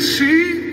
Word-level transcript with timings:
sim 0.00 0.65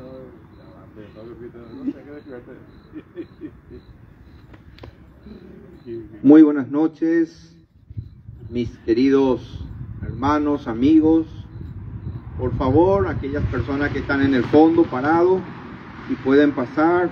Muy 6.22 6.42
buenas 6.42 6.70
noches, 6.70 7.56
mis 8.50 8.68
queridos 8.84 9.40
hermanos, 10.02 10.68
amigos. 10.68 11.26
Por 12.38 12.54
favor, 12.56 13.08
aquellas 13.08 13.42
personas 13.44 13.90
que 13.92 14.00
están 14.00 14.20
en 14.22 14.34
el 14.34 14.44
fondo 14.44 14.82
parados 14.84 15.40
y 16.10 16.14
pueden 16.24 16.52
pasar 16.52 17.10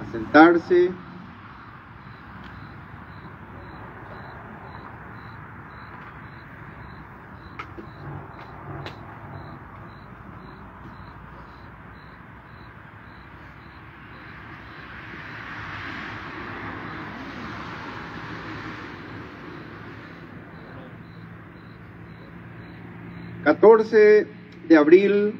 a 0.00 0.12
sentarse. 0.12 0.90
14 23.66 24.28
de 24.68 24.76
abril 24.76 25.34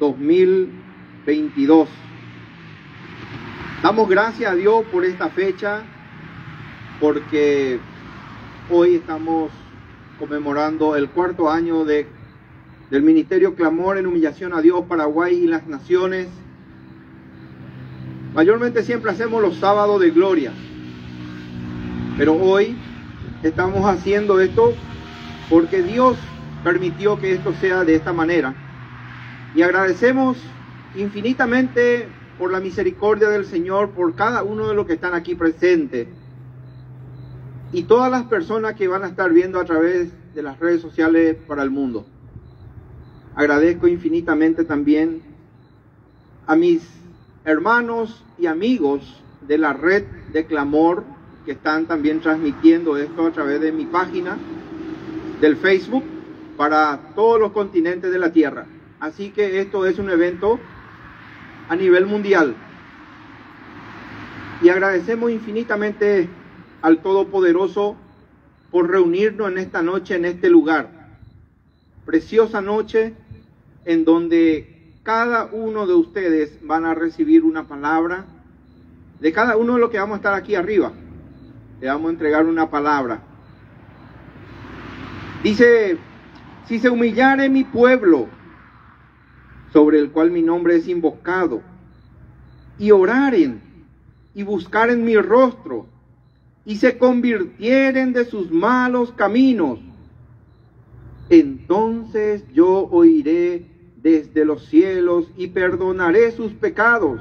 2022. 0.00 1.88
Damos 3.84 4.08
gracias 4.08 4.50
a 4.50 4.56
Dios 4.56 4.84
por 4.90 5.04
esta 5.04 5.28
fecha, 5.28 5.84
porque 6.98 7.78
hoy 8.68 8.96
estamos 8.96 9.52
conmemorando 10.18 10.96
el 10.96 11.08
cuarto 11.08 11.48
año 11.48 11.84
de, 11.84 12.08
del 12.90 13.04
Ministerio 13.04 13.54
Clamor 13.54 13.96
en 13.96 14.08
Humillación 14.08 14.54
a 14.54 14.60
Dios, 14.60 14.84
Paraguay 14.88 15.36
y 15.36 15.46
las 15.46 15.68
Naciones. 15.68 16.26
Mayormente 18.34 18.82
siempre 18.82 19.12
hacemos 19.12 19.40
los 19.40 19.54
sábados 19.54 20.00
de 20.00 20.10
gloria, 20.10 20.52
pero 22.16 22.34
hoy 22.34 22.76
estamos 23.44 23.84
haciendo 23.84 24.40
esto 24.40 24.74
porque 25.48 25.80
Dios 25.84 26.18
permitió 26.64 27.18
que 27.18 27.34
esto 27.34 27.52
sea 27.54 27.84
de 27.84 27.94
esta 27.94 28.12
manera. 28.12 28.54
Y 29.54 29.62
agradecemos 29.62 30.38
infinitamente 30.94 32.08
por 32.38 32.52
la 32.52 32.60
misericordia 32.60 33.28
del 33.28 33.44
Señor, 33.44 33.90
por 33.90 34.14
cada 34.14 34.42
uno 34.42 34.68
de 34.68 34.74
los 34.74 34.86
que 34.86 34.94
están 34.94 35.14
aquí 35.14 35.34
presentes 35.34 36.08
y 37.72 37.82
todas 37.82 38.10
las 38.10 38.24
personas 38.24 38.74
que 38.74 38.88
van 38.88 39.04
a 39.04 39.08
estar 39.08 39.30
viendo 39.32 39.60
a 39.60 39.64
través 39.64 40.10
de 40.34 40.42
las 40.42 40.58
redes 40.58 40.80
sociales 40.80 41.36
para 41.46 41.62
el 41.62 41.70
mundo. 41.70 42.06
Agradezco 43.34 43.86
infinitamente 43.86 44.64
también 44.64 45.22
a 46.46 46.56
mis 46.56 46.82
hermanos 47.44 48.24
y 48.38 48.46
amigos 48.46 49.22
de 49.46 49.58
la 49.58 49.72
red 49.72 50.04
de 50.32 50.46
clamor 50.46 51.04
que 51.44 51.52
están 51.52 51.86
también 51.86 52.20
transmitiendo 52.20 52.96
esto 52.96 53.26
a 53.26 53.32
través 53.32 53.60
de 53.60 53.72
mi 53.72 53.86
página 53.86 54.36
del 55.40 55.56
Facebook 55.56 56.04
para 56.58 57.14
todos 57.14 57.40
los 57.40 57.52
continentes 57.52 58.10
de 58.10 58.18
la 58.18 58.32
Tierra. 58.32 58.66
Así 58.98 59.30
que 59.30 59.60
esto 59.60 59.86
es 59.86 59.98
un 60.00 60.10
evento 60.10 60.58
a 61.68 61.76
nivel 61.76 62.04
mundial. 62.04 62.56
Y 64.60 64.68
agradecemos 64.68 65.30
infinitamente 65.30 66.28
al 66.82 67.00
Todopoderoso 67.00 67.96
por 68.72 68.90
reunirnos 68.90 69.52
en 69.52 69.58
esta 69.58 69.82
noche, 69.82 70.16
en 70.16 70.24
este 70.24 70.50
lugar. 70.50 70.90
Preciosa 72.04 72.60
noche 72.60 73.14
en 73.84 74.04
donde 74.04 74.96
cada 75.04 75.46
uno 75.52 75.86
de 75.86 75.94
ustedes 75.94 76.58
van 76.66 76.84
a 76.84 76.94
recibir 76.94 77.44
una 77.44 77.68
palabra. 77.68 78.24
De 79.20 79.32
cada 79.32 79.56
uno 79.56 79.74
de 79.74 79.80
los 79.80 79.90
que 79.90 79.98
vamos 79.98 80.14
a 80.14 80.18
estar 80.18 80.34
aquí 80.34 80.56
arriba, 80.56 80.90
le 81.80 81.86
vamos 81.86 82.08
a 82.08 82.12
entregar 82.12 82.46
una 82.46 82.68
palabra. 82.68 83.20
Dice 85.44 85.98
si 86.68 86.78
se 86.78 86.90
humillare 86.90 87.48
mi 87.48 87.64
pueblo, 87.64 88.28
sobre 89.72 89.98
el 89.98 90.10
cual 90.10 90.30
mi 90.30 90.42
nombre 90.42 90.76
es 90.76 90.86
invocado, 90.86 91.62
y 92.78 92.90
oraren 92.90 93.60
y 94.34 94.42
buscaren 94.42 95.04
mi 95.04 95.16
rostro, 95.16 95.86
y 96.66 96.76
se 96.76 96.98
convirtieren 96.98 98.12
de 98.12 98.26
sus 98.26 98.50
malos 98.50 99.12
caminos, 99.12 99.80
entonces 101.30 102.44
yo 102.52 102.88
oiré 102.90 103.66
desde 103.96 104.44
los 104.44 104.66
cielos 104.66 105.30
y 105.36 105.48
perdonaré 105.48 106.32
sus 106.32 106.52
pecados 106.52 107.20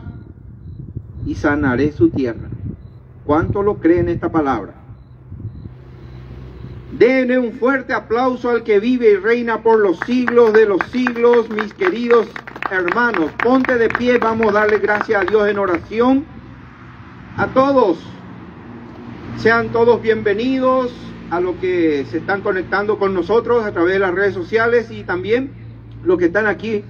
y 1.25 1.35
sanaré 1.35 1.91
su 1.91 2.09
tierra. 2.09 2.50
¿Cuánto 3.25 3.64
lo 3.64 3.79
creen 3.79 4.08
esta 4.08 4.31
palabra? 4.31 4.76
Denle 6.91 7.37
un 7.37 7.51
fuerte 7.53 7.93
aplauso 7.93 8.49
al 8.49 8.63
que 8.63 8.79
vive 8.79 9.11
y 9.11 9.16
reina 9.17 9.61
por 9.61 9.79
los 9.79 9.99
siglos 10.05 10.53
de 10.53 10.66
los 10.66 10.81
siglos, 10.89 11.49
mis 11.49 11.73
queridos 11.73 12.28
hermanos. 12.72 13.31
Ponte 13.43 13.78
de 13.78 13.89
pie, 13.89 14.17
vamos 14.19 14.47
a 14.49 14.59
darle 14.59 14.79
gracias 14.79 15.22
a 15.22 15.25
Dios 15.25 15.49
en 15.49 15.59
oración. 15.59 16.25
A 17.35 17.47
todos, 17.47 17.99
sean 19.37 19.73
todos 19.73 20.01
bienvenidos 20.01 20.93
a 21.29 21.41
los 21.41 21.57
que 21.57 22.05
se 22.09 22.19
están 22.19 22.41
conectando 22.41 22.97
con 22.97 23.13
nosotros 23.13 23.66
a 23.66 23.73
través 23.73 23.93
de 23.93 23.99
las 23.99 24.13
redes 24.13 24.33
sociales 24.33 24.90
y 24.90 25.03
también 25.03 25.51
los 26.05 26.17
que 26.17 26.25
están 26.25 26.47
aquí 26.47 26.85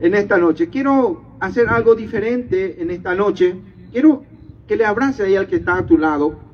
en 0.00 0.14
esta 0.14 0.38
noche. 0.38 0.68
Quiero 0.68 1.36
hacer 1.38 1.68
algo 1.68 1.94
diferente 1.94 2.82
en 2.82 2.90
esta 2.90 3.14
noche. 3.14 3.54
Quiero 3.92 4.24
que 4.66 4.76
le 4.76 4.84
abrace 4.84 5.22
ahí 5.22 5.36
al 5.36 5.46
que 5.46 5.56
está 5.56 5.78
a 5.78 5.86
tu 5.86 5.96
lado 5.96 6.47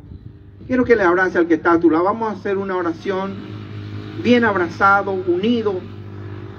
Quiero 0.67 0.87
que 0.87 0.97
le 0.97 1.03
abrace 1.03 1.37
al 1.37 1.47
que 1.47 1.55
está 1.55 1.73
a 1.73 1.81
tu 1.81 1.91
lado. 1.91 2.05
Vamos 2.05 2.31
a 2.31 2.37
hacer 2.37 2.57
una 2.57 2.75
oración 2.75 3.35
bien 4.23 4.45
abrazado, 4.45 5.13
unido 5.13 5.75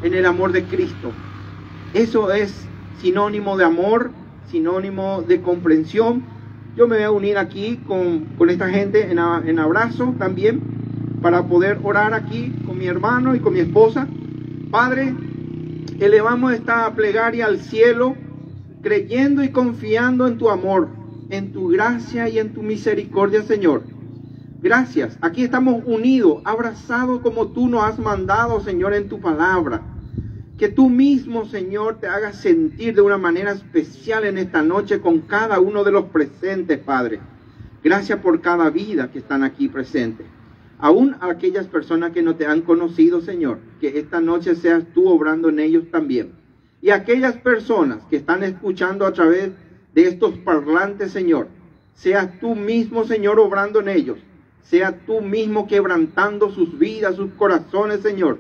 en 0.04 0.14
el 0.14 0.28
amor 0.28 0.52
de 0.52 0.64
Cristo. 0.66 1.12
Eso 1.92 2.32
es 2.32 2.68
sinónimo 3.02 3.58
de 3.58 3.66
amor, 3.66 4.12
sinónimo 4.52 5.24
de 5.24 5.42
comprensión. 5.42 6.24
Yo 6.76 6.88
me 6.88 6.98
voy 6.98 7.06
a 7.06 7.12
unir 7.12 7.38
aquí 7.40 7.78
con, 7.88 8.28
esta 8.48 8.70
gente 8.70 9.10
en, 9.10 9.18
en 9.18 9.60
abrazo 9.60 10.14
también. 10.20 10.62
para 11.20 11.48
poder 11.48 11.80
orar 11.82 12.14
aquí 12.14 12.54
con 12.68 12.78
mi 12.78 12.86
hermano 12.86 13.34
y 13.34 13.40
con 13.40 13.54
mi 13.54 13.60
esposa. 13.60 14.08
Padre, 14.70 15.16
elevamos 16.00 16.54
esta 16.54 16.94
plegaria 16.94 17.48
al 17.48 17.58
cielo, 17.58 18.16
creyendo 18.84 19.44
y 19.44 19.50
confiando 19.50 20.28
en 20.28 20.38
tu 20.38 20.52
amor, 20.52 20.90
en 21.32 21.52
tu 21.52 21.70
gracia 21.70 22.30
y 22.30 22.38
en 22.38 22.54
tu 22.54 22.62
misericordia, 22.62 23.42
Señor. 23.42 23.95
Gracias. 24.66 25.16
Aquí 25.22 25.44
estamos 25.44 25.84
unidos, 25.86 26.42
abrazados 26.44 27.22
como 27.22 27.50
tú 27.50 27.70
nos 27.70 27.84
has 27.84 28.00
mandado, 28.00 28.60
Señor, 28.62 28.96
en 28.96 29.08
tu 29.08 29.22
palabra. 29.22 29.84
Que 30.58 30.70
tú 30.70 30.90
mismo, 30.90 31.46
Señor, 31.46 32.00
te 32.00 32.08
hagas 32.08 32.38
sentir 32.38 32.96
de 32.96 33.02
una 33.02 33.20
manera 33.20 33.52
especial 33.52 34.26
en 34.26 34.40
esta 34.40 34.64
noche 34.64 35.02
con 35.02 35.20
cada 35.20 35.60
uno 35.60 35.84
de 35.84 35.92
los 35.92 36.06
presentes, 36.06 36.80
Padre. 36.80 37.20
Gracias 37.84 38.18
por 38.22 38.42
cada 38.42 38.72
vida 38.72 39.12
que 39.12 39.20
están 39.20 39.44
aquí 39.44 39.68
presentes. 39.68 40.26
Aún 40.80 41.16
aquellas 41.22 41.68
personas 41.68 42.10
que 42.12 42.24
no 42.24 42.36
te 42.36 42.48
han 42.48 42.62
conocido, 42.62 43.22
Señor, 43.22 43.60
que 43.80 44.00
esta 44.00 44.20
noche 44.20 44.56
seas 44.56 44.84
tú 44.96 45.08
obrando 45.10 45.50
en 45.50 45.60
ellos 45.60 45.92
también. 45.92 46.32
Y 46.82 46.90
aquellas 46.90 47.36
personas 47.36 48.00
que 48.10 48.16
están 48.16 48.42
escuchando 48.42 49.06
a 49.06 49.14
través 49.14 49.52
de 49.94 50.08
estos 50.08 50.40
parlantes, 50.40 51.12
Señor, 51.12 51.50
seas 51.94 52.40
tú 52.40 52.56
mismo, 52.56 53.04
Señor, 53.06 53.40
obrando 53.40 53.80
en 53.80 53.90
ellos. 53.90 54.18
Sea 54.66 55.00
tú 55.06 55.22
mismo 55.22 55.68
quebrantando 55.68 56.52
sus 56.52 56.78
vidas, 56.78 57.16
sus 57.16 57.32
corazones, 57.32 58.02
Señor 58.02 58.38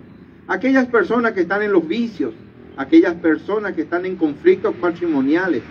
aquellas 0.47 0.87
personas 0.87 1.33
que 1.33 1.41
están 1.41 1.61
en 1.61 1.71
los 1.71 1.87
vicios, 1.87 2.33
aquellas 2.77 3.15
personas 3.15 3.73
que 3.73 3.81
están 3.81 4.05
en 4.05 4.15
conflictos 4.15 4.75
patrimoniales. 4.75 5.63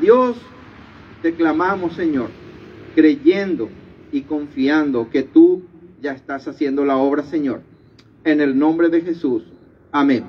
Dios, 0.00 0.36
te 1.22 1.34
clamamos, 1.34 1.94
Señor, 1.94 2.30
creyendo 2.94 3.68
y 4.12 4.22
confiando 4.22 5.10
que 5.10 5.22
tú 5.22 5.62
ya 6.00 6.12
estás 6.12 6.46
haciendo 6.48 6.84
la 6.84 6.96
obra, 6.96 7.22
Señor. 7.22 7.62
En 8.24 8.40
el 8.40 8.58
nombre 8.58 8.88
de 8.88 9.02
Jesús. 9.02 9.44
Amén. 9.92 10.24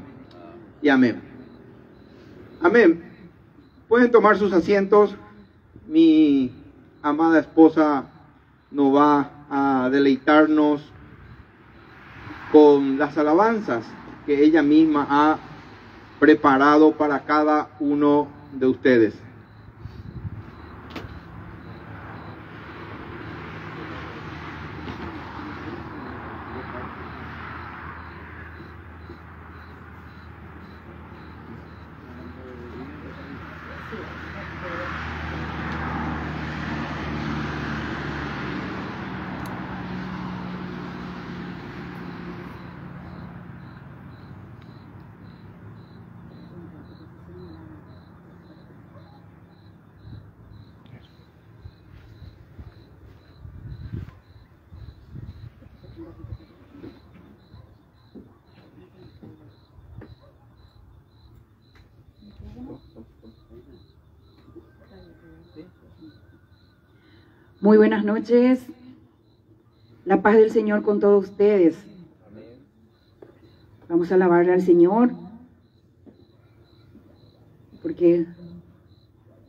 Y 0.81 0.89
amén. 0.89 1.21
Amén. 2.61 3.03
Pueden 3.87 4.11
tomar 4.11 4.37
sus 4.37 4.53
asientos. 4.53 5.15
Mi 5.87 6.51
amada 7.01 7.39
esposa 7.39 8.05
nos 8.71 8.95
va 8.95 9.29
a 9.49 9.89
deleitarnos 9.89 10.81
con 12.51 12.97
las 12.97 13.17
alabanzas 13.17 13.85
que 14.25 14.43
ella 14.43 14.61
misma 14.61 15.07
ha 15.09 15.37
preparado 16.19 16.93
para 16.93 17.23
cada 17.23 17.69
uno 17.79 18.27
de 18.53 18.67
ustedes. 18.67 19.26
Muy 67.67 67.75
buenas 67.75 68.05
noches. 68.05 68.65
La 70.05 70.21
paz 70.21 70.37
del 70.37 70.51
Señor 70.51 70.83
con 70.83 71.01
todos 71.01 71.25
ustedes. 71.25 71.75
Vamos 73.89 74.09
a 74.09 74.15
alabarle 74.15 74.53
al 74.53 74.61
Señor 74.61 75.11
porque 77.81 78.25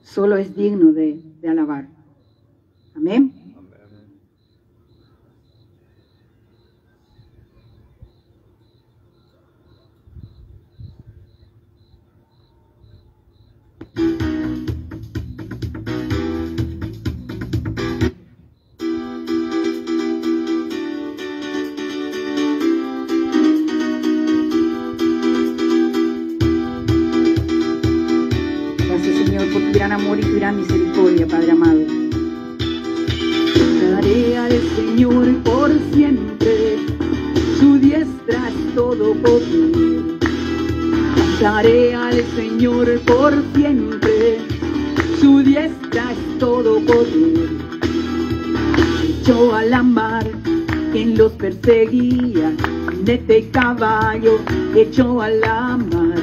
solo 0.02 0.36
es 0.36 0.56
digno 0.56 0.90
de, 0.90 1.22
de 1.40 1.48
alabar. 1.48 1.86
Siempre, 43.54 44.38
su 45.20 45.42
diestra 45.42 46.12
es 46.12 46.38
todo 46.38 46.80
poder. 46.80 47.48
Echó 49.20 49.54
a 49.54 49.64
la 49.64 49.82
mar 49.82 50.26
quien 50.92 51.16
los 51.18 51.32
perseguía, 51.32 52.52
este 53.06 53.48
caballo 53.50 54.38
echó 54.74 55.22
a 55.22 55.30
la 55.30 55.78
mar, 55.78 56.18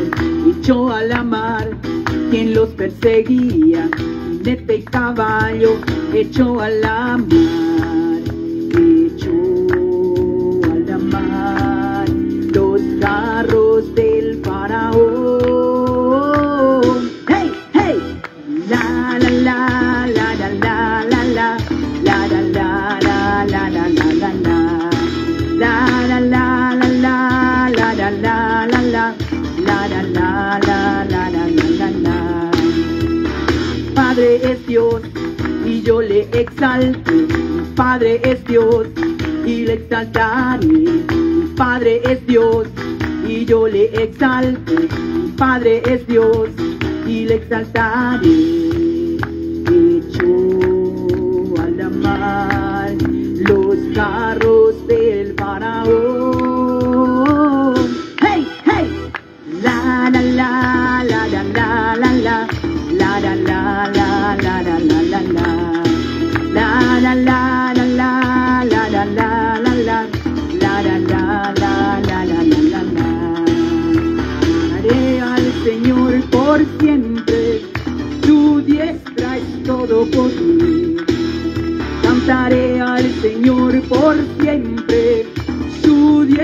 echó 0.48 0.92
a 0.92 1.02
la 1.02 1.24
mar 1.24 1.76
quien 2.30 2.54
los 2.54 2.70
perseguía, 2.70 3.90
jinete 4.46 4.84
caballo, 4.84 5.78
echó 6.14 6.62
a 6.62 6.70
la 6.70 7.18
mar, 7.18 8.22
echó 8.78 9.32
a 10.72 10.76
la 10.88 10.98
mar 11.00 12.10
los 12.54 12.82
carros 13.02 13.75
Padre 37.76 38.20
es 38.24 38.44
Dios 38.46 38.88
y 39.46 39.66
le 39.66 39.74
exaltaré. 39.74 40.68
Padre 41.56 42.02
es 42.12 42.26
Dios 42.26 42.68
y 43.28 43.46
yo 43.46 43.68
le 43.68 43.86
exalto. 44.02 44.74
Padre 45.38 45.84
es 45.86 46.08
Dios 46.08 46.50
y 47.06 47.26
le 47.26 47.36
exaltaré. 47.36 48.65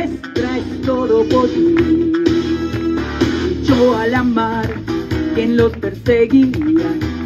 Su 0.02 0.10
diestra 0.10 0.58
es 0.58 0.82
todo. 0.82 1.26
Echó 3.62 3.98
a 3.98 4.08
la 4.08 4.24
mar 4.24 4.70
quien 5.36 5.58
los 5.58 5.72
perseguía, 5.78 6.52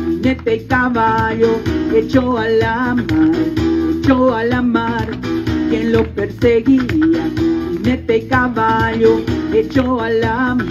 jinete 0.08 0.65
caballo, 0.67 1.60
echó 1.94 2.38
a 2.38 2.48
la 2.48 2.96
mar, 2.96 3.32
echó 4.00 4.34
a 4.34 4.44
la 4.44 4.62
mar, 4.62 5.08
quien 5.70 5.91
lo 5.91 6.03
perseguía, 6.13 7.29
jinete 7.72 8.27
caballo, 8.27 9.22
echó 9.53 10.01
a 10.01 10.10
la 10.10 10.55
mar, 10.55 10.65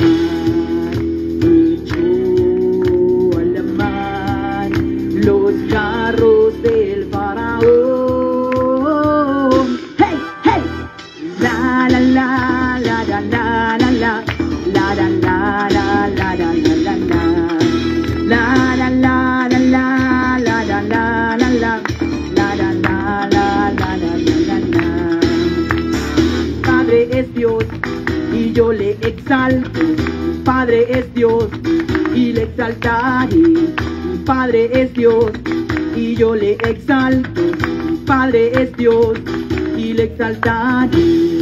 Padre 30.45 30.87
es 30.91 31.15
Dios 31.15 31.49
y 32.15 32.33
le 32.33 32.43
exaltaré 32.43 33.43
Padre 34.27 34.71
es 34.73 34.93
Dios 34.93 35.33
y 35.97 36.15
yo 36.15 36.35
le 36.35 36.53
exalto. 36.53 37.41
Padre 38.07 38.53
es 38.63 38.77
Dios 38.77 39.19
y 39.77 39.95
le 39.95 40.05
exaltaré 40.05 41.34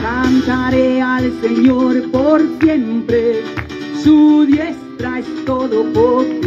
Cantaré 0.00 1.00
al 1.00 1.32
Señor 1.40 2.10
por 2.10 2.42
siempre, 2.60 3.42
su 4.02 4.44
diestra 4.46 5.20
es 5.20 5.44
todo 5.44 5.84
poder. 5.92 6.40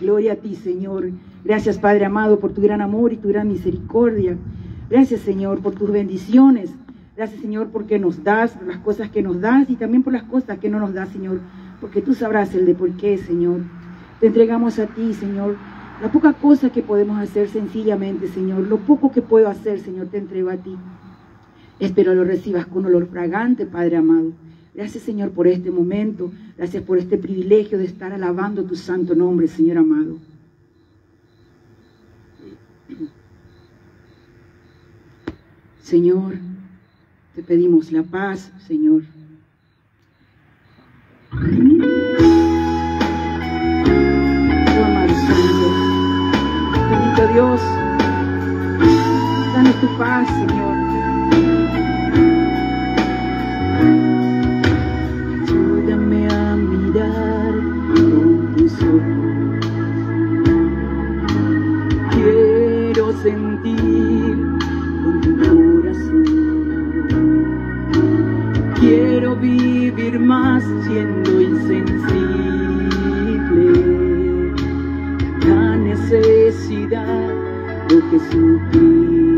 Gloria 0.00 0.34
a 0.34 0.36
ti, 0.36 0.54
Señor. 0.54 1.10
Gracias, 1.44 1.78
Padre 1.78 2.04
amado, 2.04 2.38
por 2.38 2.52
tu 2.52 2.60
gran 2.60 2.80
amor 2.80 3.12
y 3.12 3.16
tu 3.16 3.28
gran 3.28 3.48
misericordia. 3.48 4.36
Gracias, 4.88 5.20
Señor, 5.22 5.60
por 5.60 5.74
tus 5.74 5.90
bendiciones. 5.90 6.70
Gracias, 7.16 7.40
Señor, 7.40 7.70
porque 7.72 7.98
nos 7.98 8.22
das, 8.22 8.56
las 8.66 8.78
cosas 8.78 9.10
que 9.10 9.22
nos 9.22 9.40
das 9.40 9.68
y 9.68 9.74
también 9.74 10.04
por 10.04 10.12
las 10.12 10.22
cosas 10.22 10.58
que 10.58 10.68
no 10.68 10.78
nos 10.78 10.94
das, 10.94 11.08
Señor. 11.08 11.40
Porque 11.80 12.02
tú 12.02 12.14
sabrás 12.14 12.54
el 12.54 12.66
de 12.66 12.74
por 12.74 12.92
qué, 12.92 13.18
Señor. 13.18 13.62
Te 14.20 14.28
entregamos 14.28 14.78
a 14.78 14.86
ti, 14.86 15.12
Señor. 15.12 15.56
La 16.00 16.12
poca 16.12 16.32
cosa 16.32 16.70
que 16.70 16.82
podemos 16.82 17.18
hacer 17.18 17.48
sencillamente, 17.48 18.28
Señor. 18.28 18.60
Lo 18.60 18.78
poco 18.78 19.10
que 19.10 19.20
puedo 19.20 19.48
hacer, 19.48 19.80
Señor, 19.80 20.06
te 20.06 20.18
entrego 20.18 20.50
a 20.50 20.56
ti. 20.56 20.76
Espero 21.80 22.14
lo 22.14 22.24
recibas 22.24 22.66
con 22.66 22.86
olor 22.86 23.08
fragante, 23.08 23.66
Padre 23.66 23.96
amado. 23.96 24.32
Gracias, 24.74 25.02
Señor, 25.02 25.30
por 25.30 25.48
este 25.48 25.72
momento. 25.72 26.30
Gracias 26.56 26.84
por 26.84 26.98
este 26.98 27.18
privilegio 27.18 27.78
de 27.78 27.84
estar 27.84 28.12
alabando 28.12 28.64
tu 28.64 28.76
santo 28.76 29.16
nombre, 29.16 29.48
Señor 29.48 29.78
amado. 29.78 30.18
Señor, 35.82 36.34
te 37.34 37.42
pedimos 37.42 37.90
la 37.90 38.04
paz, 38.04 38.52
Señor. 38.66 39.02
Señor. 45.30 45.87
Dios, 47.26 47.60
danos 49.52 49.74
tu 49.80 49.88
paz, 49.98 50.28
Señor. 50.28 50.76
Ayúdame 55.42 56.28
a 56.28 56.54
mirar 56.54 57.54
con 57.88 58.54
tus 58.56 58.72
ojos. 58.82 59.62
Quiero 62.12 63.12
sentir 63.14 64.36
con 65.02 65.20
tu 65.20 65.30
corazón. 65.38 66.24
Quiero 68.78 69.34
vivir 69.34 70.20
más 70.20 70.62
siendo 70.86 71.37
tidak 76.88 77.04
Bukit 77.84 78.22
Supi 78.32 79.37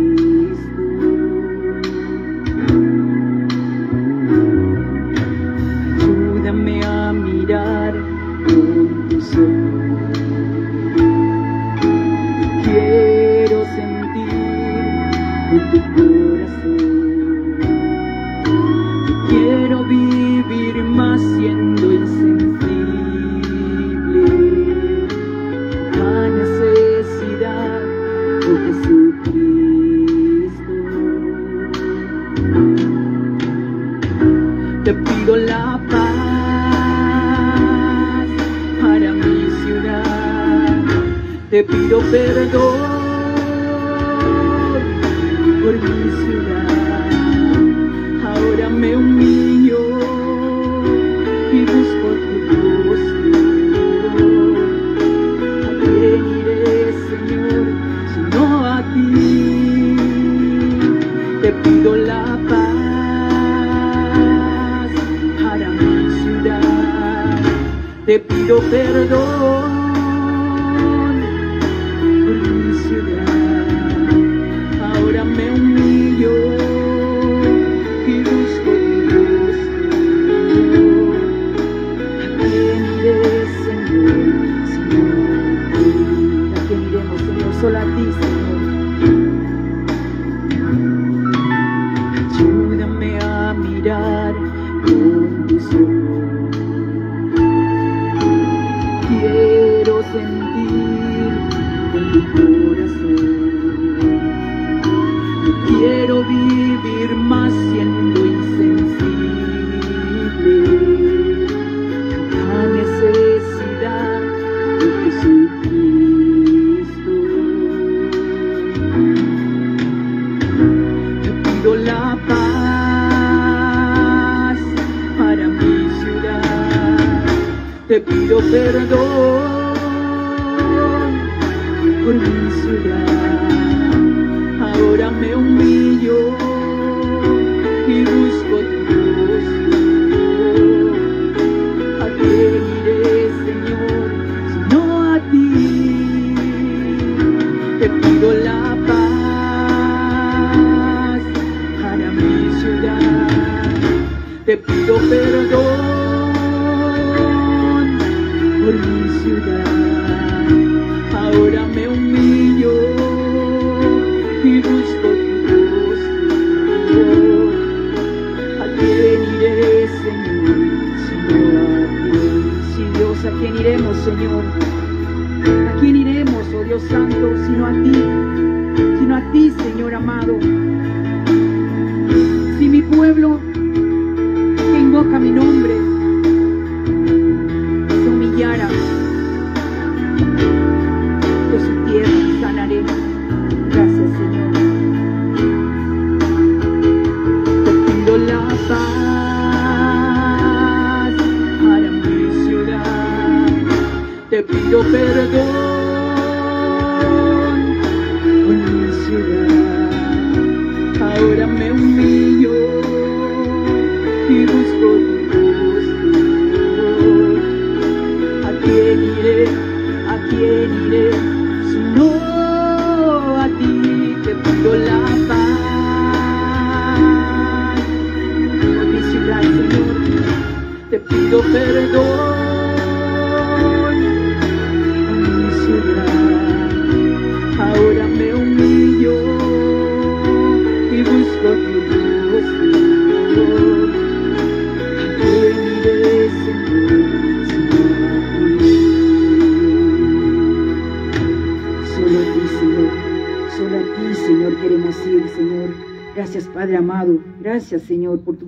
te 204.43 204.55
pido. 204.55 205.70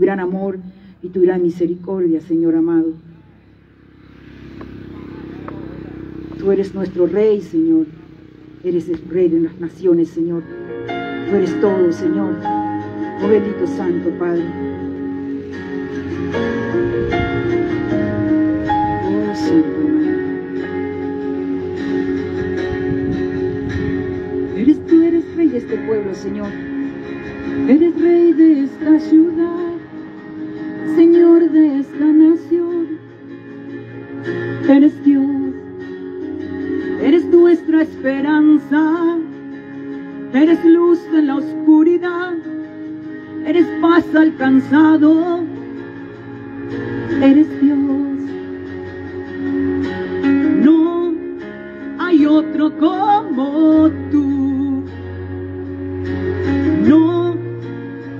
gran 0.02 0.20
amor 0.20 0.58
y 1.02 1.08
tu 1.08 1.22
gran 1.22 1.42
misericordia, 1.42 2.20
Señor 2.20 2.56
amado. 2.56 2.92
Tú 6.38 6.50
eres 6.50 6.74
nuestro 6.74 7.06
Rey, 7.06 7.40
Señor. 7.40 7.86
Eres 8.64 8.88
el 8.88 9.00
Rey 9.08 9.28
de 9.28 9.40
las 9.40 9.58
naciones, 9.60 10.08
Señor. 10.08 10.42
Tú 11.30 11.36
eres 11.36 11.60
todo, 11.60 11.92
Señor. 11.92 12.34
Oh 13.22 13.28
bendito 13.28 13.66
Santo 13.66 14.10
Padre. 14.18 14.44
Oh 19.06 19.34
Santo 19.34 19.80
Padre. 19.94 20.22
Eres 24.60 24.86
tú, 24.86 25.02
eres 25.02 25.36
Rey 25.36 25.48
de 25.48 25.58
este 25.58 25.76
pueblo, 25.76 26.14
Señor. 26.14 26.48
Eres 27.68 28.00
Rey 28.00 28.32
de 28.32 28.64
esta 28.64 28.98
ciudad. 28.98 29.31
eres 43.46 43.66
paz 43.81 44.05
alcanzado, 44.14 45.40
eres 47.20 47.48
Dios. 47.61 47.78
No 50.64 51.14
hay 51.98 52.26
otro 52.26 52.76
como 52.78 53.90
tú. 54.11 54.85
No 56.87 57.37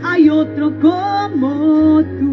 hay 0.03 0.29
otro 0.29 0.73
como 0.81 2.03
tú. 2.03 2.33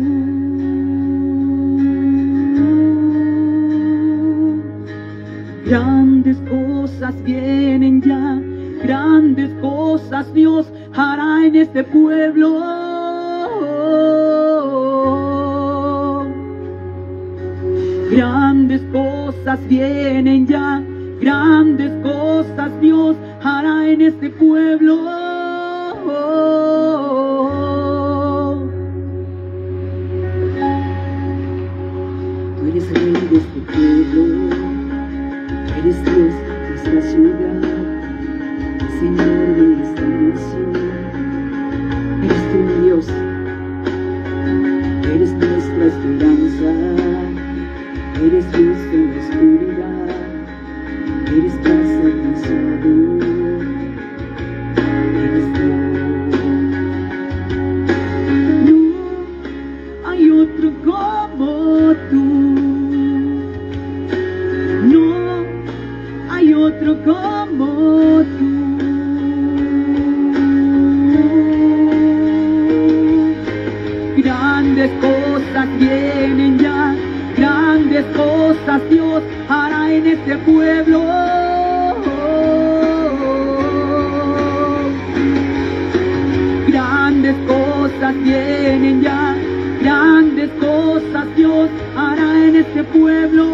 Grandes 5.66 6.38
cosas 6.50 7.24
vienen 7.24 8.02
ya, 8.02 8.42
grandes 8.84 9.52
cosas 9.62 10.34
Dios 10.34 10.72
hará 10.94 11.46
en 11.46 11.56
este 11.56 11.84
pueblo. 11.84 12.09
Dios 78.90 79.22
hará 79.48 79.94
en 79.94 80.08
este 80.08 80.38
pueblo. 80.38 81.04
Grandes 86.68 87.36
cosas 87.48 88.16
vienen 88.24 89.02
ya, 89.02 89.36
grandes 89.82 90.50
cosas 90.60 91.36
Dios 91.36 91.70
hará 91.96 92.46
en 92.48 92.56
este 92.56 92.84
pueblo. 92.84 93.46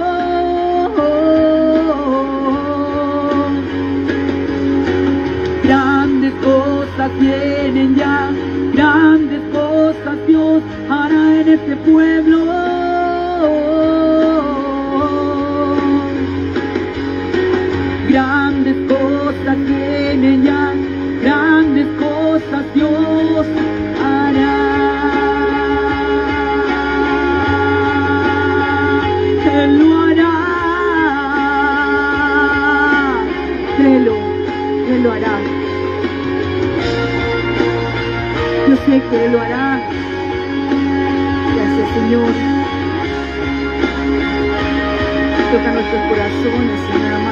Grandes 5.64 6.34
cosas 6.36 7.12
vienen 7.20 7.96
ya, 7.96 8.32
grandes 8.74 9.42
cosas 9.52 10.18
Dios 10.28 10.62
hará 10.90 11.42
en 11.42 11.48
este 11.50 11.76
pueblo. 11.78 12.46
sé 38.86 39.02
que 39.10 39.30
lo 39.30 39.42
hará. 39.42 39.80
Gracias, 41.56 41.90
Señor. 41.94 42.34
Toca 45.52 45.72
nuestros 45.72 46.02
corazones, 46.10 46.80
Señor 46.92 47.25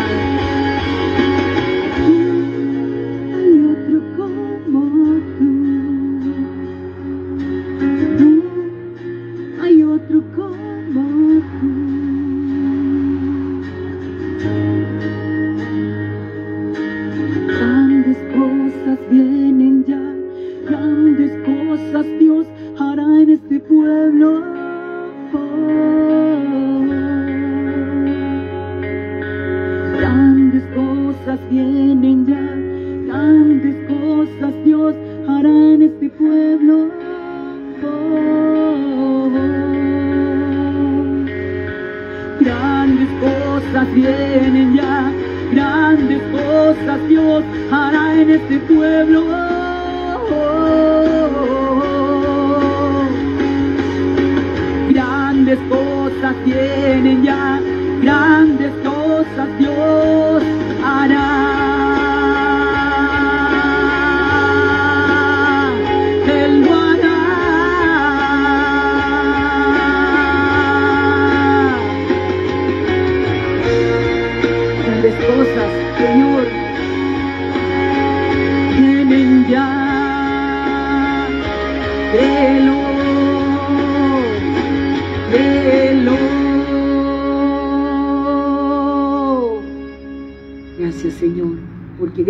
este 36.03 36.17
pueblo. 36.17 36.89
Grandes 42.39 43.09
cosas 43.21 43.93
vienen 43.93 44.75
ya, 44.75 45.11
grandes 45.51 46.21
cosas 46.31 47.07
Dios 47.07 47.43
hará 47.71 48.15
en 48.21 48.29
este 48.31 48.59
pueblo. 48.59 49.23
Grandes 54.89 55.59
cosas 55.69 56.35
vienen 56.45 57.23
ya, 57.23 57.61
grandes 58.01 58.71
cosas 58.83 59.57
Dios 59.57 60.52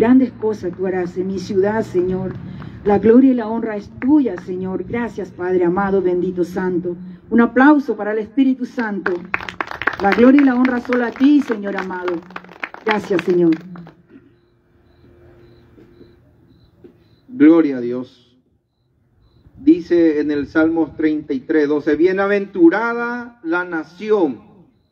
grandes 0.04 0.34
cosas 0.34 0.74
tú 0.76 0.86
harás 0.86 1.16
en 1.16 1.28
mi 1.28 1.40
ciudad, 1.40 1.82
Señor. 1.82 2.34
La 2.84 3.00
gloria 3.00 3.32
y 3.32 3.36
la 3.36 3.48
honra 3.48 3.78
es 3.78 3.90
tuya, 4.02 4.36
Señor. 4.42 4.84
Gracias, 4.84 5.32
Padre 5.32 5.64
amado, 5.64 6.02
bendito 6.02 6.44
Santo. 6.44 6.98
Un 7.30 7.40
aplauso 7.40 7.96
para 7.96 8.12
el 8.12 8.18
Espíritu 8.18 8.66
Santo. 8.66 9.14
La 10.02 10.12
gloria 10.12 10.42
y 10.42 10.44
la 10.44 10.56
honra 10.56 10.82
solo 10.82 11.06
a 11.06 11.12
ti, 11.12 11.40
Señor 11.40 11.78
amado. 11.78 12.16
Gracias, 12.86 13.24
Señor. 13.24 13.52
Gloria 17.30 17.78
a 17.78 17.80
Dios. 17.80 18.38
Dice 19.58 20.20
en 20.20 20.32
el 20.32 20.48
Salmos 20.48 20.98
33, 20.98 21.70
12, 21.70 21.96
bienaventurada 21.96 23.40
la 23.42 23.64
nación 23.64 24.42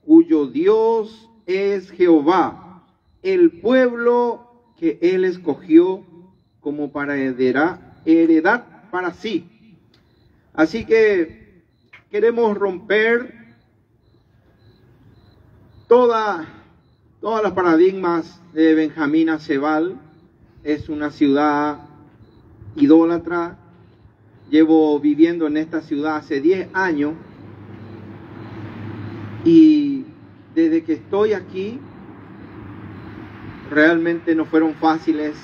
cuyo 0.06 0.47
Dios 0.47 1.30
es 1.45 1.91
Jehová, 1.91 2.86
el 3.21 3.60
pueblo 3.60 4.51
que 4.82 4.98
él 5.00 5.26
escogió 5.26 6.04
como 6.60 6.91
para 6.91 7.15
heredar, 7.15 8.02
heredar 8.04 8.89
para 8.89 9.13
sí. 9.13 9.78
Así 10.56 10.86
que 10.86 11.62
queremos 12.10 12.58
romper 12.58 13.32
toda, 15.88 16.48
todas 17.22 17.44
las 17.44 17.52
paradigmas 17.52 18.41
de 18.54 18.74
Benjamín 18.74 19.30
Acebal. 19.30 20.00
Es 20.63 20.89
una 20.89 21.12
ciudad 21.12 21.82
idólatra. 22.76 23.60
Llevo 24.50 25.00
viviendo 25.00 25.46
en 25.46 25.58
esta 25.58 25.82
ciudad 25.82 26.15
hace 26.15 26.41
10 26.41 26.70
años 26.74 27.13
y 29.46 30.06
desde 30.56 30.84
que 30.84 30.94
estoy 30.94 31.34
aquí 31.34 31.80
realmente 33.71 34.36
no 34.36 34.45
fueron 34.45 34.75
fáciles 34.75 35.36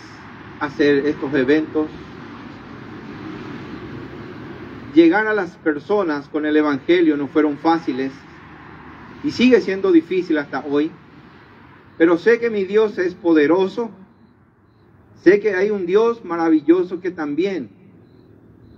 hacer 0.59 1.07
estos 1.07 1.33
eventos. 1.33 1.87
Llegar 4.93 5.27
a 5.27 5.33
las 5.33 5.55
personas 5.57 6.27
con 6.27 6.45
el 6.45 6.57
Evangelio 6.57 7.15
no 7.15 7.27
fueron 7.27 7.57
fáciles 7.57 8.11
y 9.23 9.31
sigue 9.31 9.61
siendo 9.61 9.91
difícil 9.91 10.37
hasta 10.37 10.65
hoy. 10.65 10.91
Pero 11.97 12.17
sé 12.17 12.39
que 12.39 12.49
mi 12.49 12.65
Dios 12.65 12.97
es 12.97 13.15
poderoso. 13.15 13.91
Sé 15.23 15.39
que 15.39 15.55
hay 15.55 15.69
un 15.69 15.85
Dios 15.85 16.25
maravilloso 16.25 16.99
que 16.99 17.11
también 17.11 17.69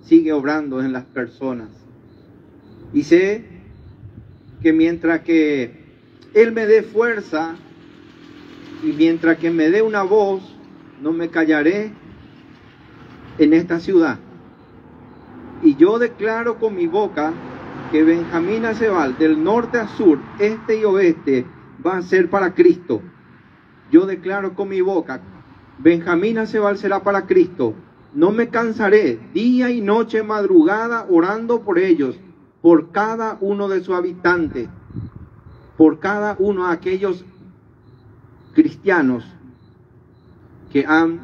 sigue 0.06 0.32
obrando 0.32 0.80
en 0.80 0.94
las 0.94 1.06
personas. 1.06 1.70
Y 2.94 3.04
sé 3.04 3.46
que 4.62 4.74
mientras 4.74 5.22
que 5.22 5.72
Él 6.34 6.52
me 6.52 6.68
dé 6.68 6.84
fuerza 6.84 7.56
y 8.84 8.94
mientras 8.94 9.38
que 9.38 9.52
me 9.52 9.70
dé 9.70 9.82
una 9.82 10.04
voz, 10.04 10.42
no 11.02 11.12
me 11.12 11.30
callaré 11.30 11.92
en 13.38 13.54
esta 13.54 13.80
ciudad. 13.80 14.20
Y 15.62 15.76
yo 15.76 16.00
declaro 16.00 16.58
con 16.60 16.76
mi 16.76 16.88
boca 16.88 17.34
que 17.92 18.04
Benjamín 18.04 18.66
Acebal, 18.66 19.18
del 19.18 19.44
norte 19.44 19.80
a 19.80 19.88
sur, 19.88 20.20
este 20.40 20.80
y 20.80 20.86
oeste, 20.86 21.46
va 21.86 21.98
a 21.98 22.02
ser 22.02 22.30
para 22.30 22.54
Cristo. 22.54 23.02
Yo 23.92 24.06
declaro 24.06 24.56
con 24.56 24.70
mi 24.70 24.82
boca, 24.82 25.22
Benjamín 25.80 26.38
Acebal 26.38 26.78
será 26.78 27.04
para 27.04 27.26
Cristo. 27.26 27.74
No 28.14 28.32
me 28.32 28.50
cansaré 28.50 29.20
día 29.34 29.70
y 29.72 29.82
noche, 29.82 30.24
madrugada, 30.24 31.06
orando 31.10 31.62
por 31.62 31.80
ellos, 31.80 32.20
por 32.62 32.92
cada 32.92 33.38
uno 33.42 33.68
de 33.68 33.82
sus 33.82 33.96
habitantes, 33.96 34.68
por 35.78 36.00
cada 36.00 36.36
uno 36.40 36.68
de 36.68 36.74
aquellos 36.74 37.26
cristianos 38.54 39.24
que 40.72 40.86
han 40.86 41.20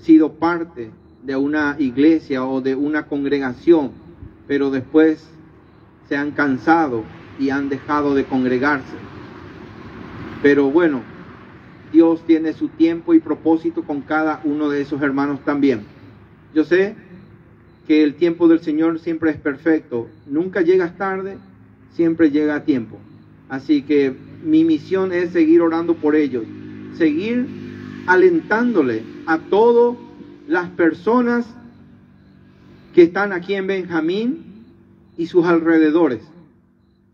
sido 0.00 0.34
parte 0.34 0.90
de 1.22 1.36
una 1.36 1.76
iglesia 1.78 2.44
o 2.44 2.60
de 2.60 2.74
una 2.74 3.06
congregación, 3.06 3.92
pero 4.46 4.70
después 4.70 5.26
se 6.08 6.16
han 6.16 6.32
cansado 6.32 7.04
y 7.38 7.50
han 7.50 7.68
dejado 7.68 8.14
de 8.14 8.24
congregarse. 8.24 8.96
Pero 10.42 10.70
bueno, 10.70 11.00
Dios 11.92 12.22
tiene 12.26 12.52
su 12.52 12.68
tiempo 12.68 13.14
y 13.14 13.20
propósito 13.20 13.84
con 13.84 14.02
cada 14.02 14.40
uno 14.44 14.68
de 14.68 14.82
esos 14.82 15.00
hermanos 15.00 15.40
también. 15.44 15.82
Yo 16.54 16.64
sé 16.64 16.94
que 17.86 18.02
el 18.02 18.14
tiempo 18.14 18.48
del 18.48 18.60
Señor 18.60 18.98
siempre 18.98 19.30
es 19.30 19.36
perfecto. 19.36 20.08
Nunca 20.26 20.60
llegas 20.60 20.96
tarde, 20.98 21.38
siempre 21.92 22.30
llega 22.30 22.56
a 22.56 22.64
tiempo. 22.64 22.98
Así 23.48 23.82
que 23.82 24.14
mi 24.44 24.64
misión 24.64 25.12
es 25.12 25.30
seguir 25.30 25.62
orando 25.62 25.94
por 25.94 26.14
ellos, 26.14 26.44
seguir 26.96 27.48
alentándole 28.06 29.02
a 29.26 29.38
todas 29.38 29.96
las 30.46 30.68
personas 30.70 31.46
que 32.94 33.04
están 33.04 33.32
aquí 33.32 33.54
en 33.54 33.66
Benjamín 33.66 34.64
y 35.16 35.26
sus 35.26 35.46
alrededores. 35.46 36.22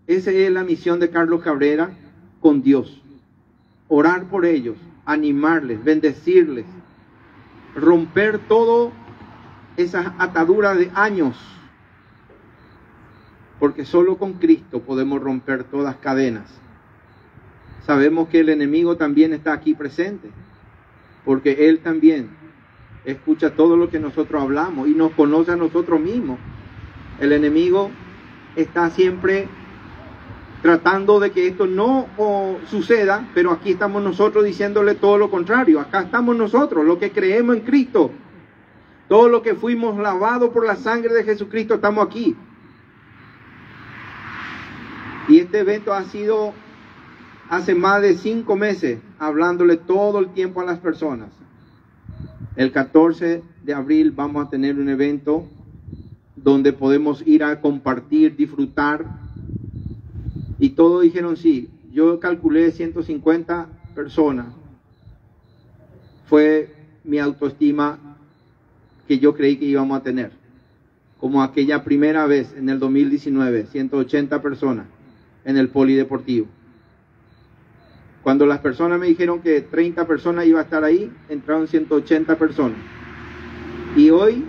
Esa 0.07 0.33
es 0.33 0.51
la 0.51 0.65
misión 0.65 0.99
de 0.99 1.11
Carlos 1.11 1.43
Cabrera 1.43 1.93
con 2.41 2.63
Dios. 2.63 3.01
Orar 3.89 4.25
por 4.25 4.45
ellos, 4.45 4.77
animarles, 5.05 5.83
bendecirles, 5.83 6.67
romper 7.77 8.39
todo 8.39 8.93
esas 9.77 10.09
ataduras 10.19 10.77
de 10.79 10.91
años. 10.95 11.37
Porque 13.61 13.85
solo 13.85 14.19
con 14.19 14.35
Cristo 14.35 14.81
podemos 14.81 15.23
romper 15.23 15.65
todas 15.65 15.97
cadenas. 15.97 16.61
Sabemos 17.91 18.29
que 18.29 18.39
el 18.39 18.51
enemigo 18.51 18.97
también 18.97 19.33
está 19.33 19.53
aquí 19.53 19.75
presente. 19.75 20.31
Porque 21.25 21.69
Él 21.69 21.81
también 21.81 22.31
escucha 23.05 23.57
todo 23.57 23.77
lo 23.77 23.91
que 23.91 23.99
nosotros 23.99 24.41
hablamos 24.41 24.87
y 24.87 24.95
nos 24.95 25.11
conoce 25.11 25.51
a 25.51 25.57
nosotros 25.57 25.99
mismos. 25.99 26.39
El 27.19 27.33
enemigo 27.33 27.91
está 28.55 28.91
siempre 28.91 29.49
tratando 30.63 31.19
de 31.19 31.33
que 31.33 31.49
esto 31.49 31.67
no 31.67 32.07
suceda, 32.69 33.29
pero 33.35 33.51
aquí 33.51 33.73
estamos 33.73 34.01
nosotros 34.05 34.45
diciéndole 34.45 34.95
todo 34.95 35.19
lo 35.19 35.29
contrario. 35.29 35.81
Acá 35.81 36.03
estamos 36.03 36.37
nosotros, 36.37 36.85
los 36.85 36.99
que 36.99 37.11
creemos 37.11 37.57
en 37.57 37.63
Cristo. 37.63 38.13
Todo 39.09 39.29
lo 39.29 39.43
que 39.43 39.57
fuimos 39.57 39.99
lavados 39.99 40.51
por 40.51 40.65
la 40.65 40.77
sangre 40.77 41.13
de 41.13 41.25
Jesucristo, 41.25 41.75
estamos 41.75 42.07
aquí. 42.07 42.37
Y 45.27 45.41
este 45.41 45.59
evento 45.59 45.93
ha 45.93 46.05
sido 46.05 46.55
hace 47.51 47.75
más 47.75 48.01
de 48.01 48.17
cinco 48.17 48.55
meses, 48.55 49.01
hablándole 49.19 49.77
todo 49.77 50.21
el 50.21 50.29
tiempo 50.29 50.61
a 50.61 50.65
las 50.65 50.79
personas. 50.79 51.31
El 52.55 52.71
14 52.71 53.43
de 53.65 53.75
abril 53.75 54.13
vamos 54.13 54.47
a 54.47 54.49
tener 54.49 54.79
un 54.79 54.89
evento 54.89 55.47
donde 56.37 56.73
podemos 56.73 57.27
ir 57.27 57.43
a 57.43 57.61
compartir, 57.61 58.37
disfrutar. 58.37 59.05
Y 60.61 60.71
todos 60.71 61.03
dijeron 61.03 61.37
sí. 61.37 61.69
Yo 61.93 62.21
calculé 62.21 62.71
150 62.71 63.67
personas. 63.97 64.47
Fue 66.27 66.73
mi 67.03 67.19
autoestima 67.19 67.99
que 69.09 69.19
yo 69.19 69.35
creí 69.35 69.57
que 69.57 69.65
íbamos 69.65 69.99
a 69.99 70.05
tener. 70.05 70.31
Como 71.19 71.43
aquella 71.43 71.83
primera 71.83 72.27
vez 72.27 72.55
en 72.57 72.69
el 72.69 72.79
2019, 72.79 73.67
180 73.67 74.41
personas 74.41 74.87
en 75.45 75.57
el 75.57 75.69
polideportivo. 75.69 76.47
Cuando 78.23 78.45
las 78.47 78.61
personas 78.61 79.01
me 79.01 79.07
dijeron 79.07 79.41
que 79.41 79.63
30 79.63 80.07
personas 80.07 80.47
iba 80.47 80.61
a 80.61 80.65
estar 80.65 80.85
ahí, 80.85 81.11
entraron 81.29 81.67
180 81.67 82.37
personas. 82.37 82.79
Y 83.97 84.11
hoy 84.11 84.45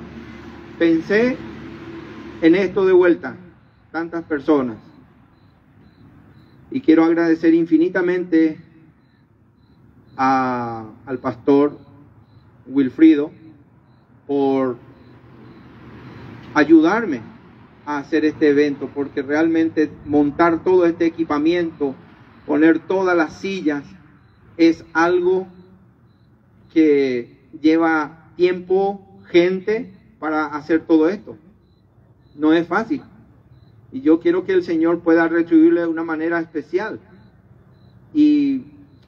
pensé 0.77 1.37
en 2.41 2.55
esto 2.55 2.85
de 2.85 2.93
vuelta, 2.93 3.35
tantas 3.91 4.23
personas. 4.23 4.77
Y 6.69 6.81
quiero 6.81 7.03
agradecer 7.03 7.53
infinitamente 7.53 8.59
al 10.15 11.19
pastor 11.21 11.77
Wilfrido 12.67 13.31
por 14.27 14.77
ayudarme 16.53 17.21
a 17.85 17.97
hacer 17.99 18.25
este 18.25 18.49
evento, 18.49 18.89
porque 18.93 19.21
realmente 19.21 19.91
montar 20.05 20.63
todo 20.63 20.85
este 20.85 21.05
equipamiento, 21.05 21.95
poner 22.45 22.79
todas 22.79 23.15
las 23.15 23.33
sillas, 23.33 23.83
es 24.57 24.83
algo 24.93 25.47
que 26.73 27.37
lleva 27.61 28.31
tiempo, 28.35 29.19
gente, 29.27 29.93
para 30.19 30.45
hacer 30.47 30.81
todo 30.85 31.09
esto. 31.09 31.37
No 32.35 32.53
es 32.53 32.67
fácil. 32.67 33.01
Y 33.91 34.01
yo 34.01 34.19
quiero 34.19 34.45
que 34.45 34.53
el 34.53 34.63
Señor 34.63 34.99
pueda 34.99 35.27
retribuirle 35.27 35.81
de 35.81 35.87
una 35.87 36.03
manera 36.03 36.39
especial. 36.39 36.99
Y 38.13 38.65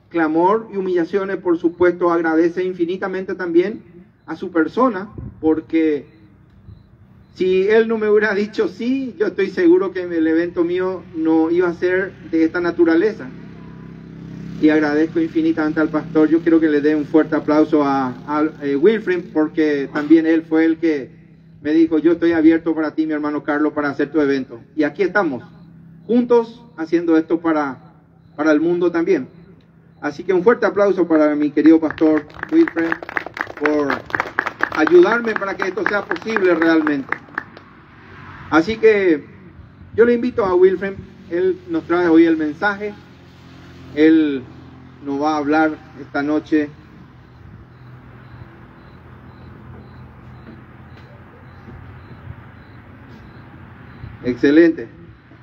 clamor 0.10 0.70
y 0.74 0.78
humillaciones, 0.78 1.38
por 1.38 1.58
supuesto, 1.58 2.12
agradece 2.12 2.64
infinitamente 2.64 3.36
también 3.36 3.84
a 4.26 4.36
su 4.36 4.52
persona, 4.52 5.10
porque 5.42 6.06
si 7.36 7.68
él 7.68 7.88
no 7.88 7.98
me 7.98 8.10
hubiera 8.10 8.34
dicho 8.36 8.68
sí, 8.68 9.16
yo 9.18 9.28
estoy 9.28 9.50
seguro 9.50 9.92
que 9.92 10.04
el 10.04 10.28
evento 10.28 10.64
mío 10.64 11.04
no 11.16 11.50
iba 11.50 11.68
a 11.68 11.74
ser 11.74 12.14
de 12.30 12.44
esta 12.44 12.62
naturaleza. 12.62 13.28
Y 14.62 14.70
agradezco 14.70 15.20
infinitamente 15.20 15.80
al 15.80 15.90
pastor. 15.90 16.30
Yo 16.30 16.42
quiero 16.42 16.60
que 16.60 16.70
le 16.70 16.80
dé 16.80 16.96
un 16.96 17.06
fuerte 17.06 17.36
aplauso 17.36 17.84
a, 17.84 18.14
eh, 18.62 18.76
Wilfred, 18.76 19.26
porque 19.34 19.90
también 19.92 20.26
él 20.26 20.44
fue 20.44 20.66
el 20.66 20.78
que 20.78 21.10
me 21.62 21.72
dijo, 21.72 21.98
yo 21.98 22.14
estoy 22.14 22.34
abierto 22.34 22.76
para 22.76 22.94
ti, 22.94 23.08
mi 23.08 23.14
hermano 23.14 23.44
Carlos, 23.44 23.74
para 23.74 23.90
hacer 23.90 24.12
tu 24.12 24.22
evento. 24.22 24.62
Y 24.76 24.84
aquí 24.84 25.02
estamos, 25.02 25.44
juntos, 26.06 26.62
haciendo 26.78 27.18
esto 27.18 27.40
para, 27.40 27.78
para 28.36 28.52
el 28.52 28.62
mundo 28.62 28.92
también. 28.92 29.28
Así 30.02 30.24
que 30.24 30.34
un 30.34 30.44
fuerte 30.44 30.66
aplauso 30.66 31.08
para 31.08 31.34
mi 31.36 31.50
querido 31.50 31.80
pastor 31.80 32.26
Wilfred 32.52 32.92
por 33.60 33.88
ayudarme 34.76 35.34
para 35.34 35.56
que 35.56 35.70
esto 35.70 35.84
sea 35.88 36.04
posible 36.04 36.54
realmente. 36.56 37.23
Así 38.54 38.78
que 38.78 39.26
yo 39.96 40.06
le 40.06 40.14
invito 40.14 40.46
a 40.46 40.54
Wilfred, 40.54 40.94
él 41.32 41.60
nos 41.72 41.86
trae 41.86 42.08
hoy 42.08 42.26
el 42.26 42.38
mensaje, 42.38 42.94
él 43.96 44.44
nos 45.04 45.20
va 45.20 45.34
a 45.34 45.38
hablar 45.38 45.72
esta 46.00 46.22
noche 46.22 46.70
Excelente. 54.24 54.88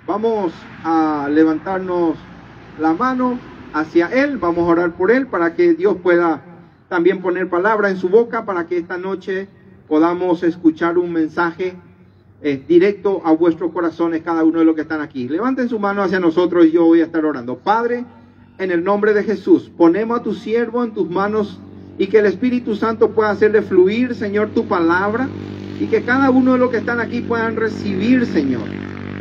Vamos 0.07 0.53
a 0.85 1.29
levantarnos 1.29 2.17
la 2.79 2.93
mano 2.93 3.41
hacia 3.75 4.07
Él, 4.07 4.39
vamos 4.39 4.69
a 4.69 4.71
orar 4.71 4.93
por 4.93 5.11
Él 5.11 5.27
para 5.27 5.55
que 5.55 5.75
Dios 5.75 5.97
pueda 6.01 6.43
también 6.89 7.21
poner 7.21 7.51
palabra 7.51 7.91
en 7.91 7.97
su 7.97 8.09
boca 8.09 8.45
para 8.47 8.69
que 8.69 8.79
esta 8.79 8.97
noche 8.99 9.49
podamos 9.89 10.45
escuchar 10.45 10.97
un 10.97 11.13
mensaje 11.13 11.77
eh, 12.43 12.63
directo 12.67 13.21
a 13.25 13.33
vuestros 13.33 13.73
corazones, 13.73 14.23
cada 14.23 14.45
uno 14.45 14.61
de 14.61 14.65
los 14.65 14.75
que 14.75 14.83
están 14.83 15.01
aquí. 15.01 15.29
Levanten 15.29 15.69
su 15.69 15.79
mano 15.79 16.03
hacia 16.03 16.21
nosotros 16.21 16.67
y 16.67 16.73
yo 16.73 16.85
voy 16.85 17.01
a 17.03 17.05
estar 17.05 17.25
orando. 17.25 17.59
Padre, 17.59 18.05
en 18.59 18.71
el 18.71 18.83
nombre 18.83 19.13
de 19.13 19.25
Jesús, 19.25 19.71
ponemos 19.77 20.21
a 20.21 20.23
tu 20.23 20.35
siervo 20.35 20.83
en 20.83 20.93
tus 20.93 21.11
manos 21.11 21.61
y 21.99 22.07
que 22.07 22.19
el 22.19 22.27
Espíritu 22.27 22.77
Santo 22.77 23.11
pueda 23.11 23.31
hacerle 23.31 23.63
fluir, 23.63 24.15
Señor, 24.15 24.51
tu 24.51 24.67
palabra 24.67 25.29
y 25.79 25.87
que 25.87 26.03
cada 26.03 26.31
uno 26.31 26.55
de 26.55 26.59
los 26.59 26.71
que 26.71 26.79
están 26.79 27.01
aquí 27.01 27.21
puedan 27.21 27.57
recibir, 27.57 28.25
Señor, 28.27 28.65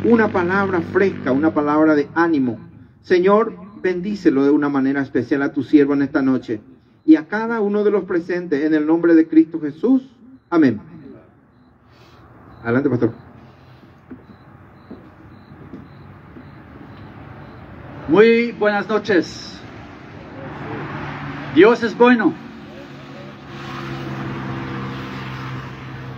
una 0.04 0.28
palabra 0.28 0.80
fresca, 0.80 1.32
una 1.32 1.52
palabra 1.52 1.94
de 1.94 2.08
ánimo. 2.14 2.58
Señor, 3.02 3.54
bendícelo 3.82 4.44
de 4.44 4.50
una 4.50 4.68
manera 4.68 5.02
especial 5.02 5.42
a 5.42 5.52
tu 5.52 5.62
siervo 5.62 5.94
en 5.94 6.02
esta 6.02 6.22
noche 6.22 6.60
y 7.04 7.16
a 7.16 7.28
cada 7.28 7.60
uno 7.60 7.84
de 7.84 7.90
los 7.90 8.04
presentes 8.04 8.64
en 8.64 8.74
el 8.74 8.86
nombre 8.86 9.14
de 9.14 9.26
Cristo 9.26 9.60
Jesús. 9.60 10.02
Amén. 10.48 10.80
Adelante, 12.62 12.90
pastor. 12.90 13.12
Muy 18.08 18.52
buenas 18.52 18.86
noches. 18.86 19.60
Dios 21.54 21.82
es 21.82 21.96
bueno. 21.96 22.34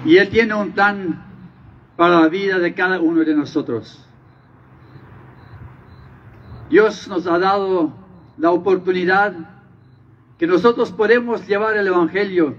Y 0.04 0.16
Él 0.16 0.28
tiene 0.30 0.54
un 0.54 0.72
plan 0.72 1.22
para 1.96 2.20
la 2.20 2.28
vida 2.28 2.58
de 2.58 2.74
cada 2.74 2.98
uno 2.98 3.20
de 3.20 3.34
nosotros. 3.34 4.04
Dios 6.70 7.06
nos 7.06 7.26
ha 7.26 7.38
dado 7.38 7.92
la 8.36 8.50
oportunidad 8.50 9.34
que 10.38 10.46
nosotros 10.48 10.90
podemos 10.90 11.46
llevar 11.46 11.76
el 11.76 11.86
Evangelio 11.86 12.56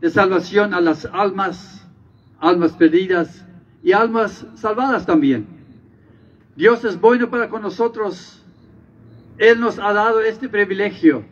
de 0.00 0.10
salvación 0.10 0.74
a 0.74 0.80
las 0.80 1.04
almas, 1.04 1.85
almas 2.40 2.72
perdidas 2.72 3.44
y 3.82 3.92
almas 3.92 4.46
salvadas 4.56 5.06
también. 5.06 5.46
Dios 6.56 6.84
es 6.84 7.00
bueno 7.00 7.28
para 7.30 7.48
con 7.48 7.62
nosotros. 7.62 8.42
Él 9.38 9.60
nos 9.60 9.78
ha 9.78 9.92
dado 9.92 10.20
este 10.20 10.48
privilegio 10.48 11.24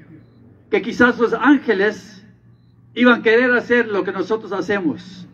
que 0.71 0.83
quizás 0.83 1.19
los 1.19 1.33
ángeles 1.33 2.25
iban 2.95 3.21
a 3.21 3.23
querer 3.23 3.51
hacer 3.53 3.89
lo 3.89 4.05
que 4.05 4.13
nosotros 4.13 4.53
hacemos. 4.53 5.27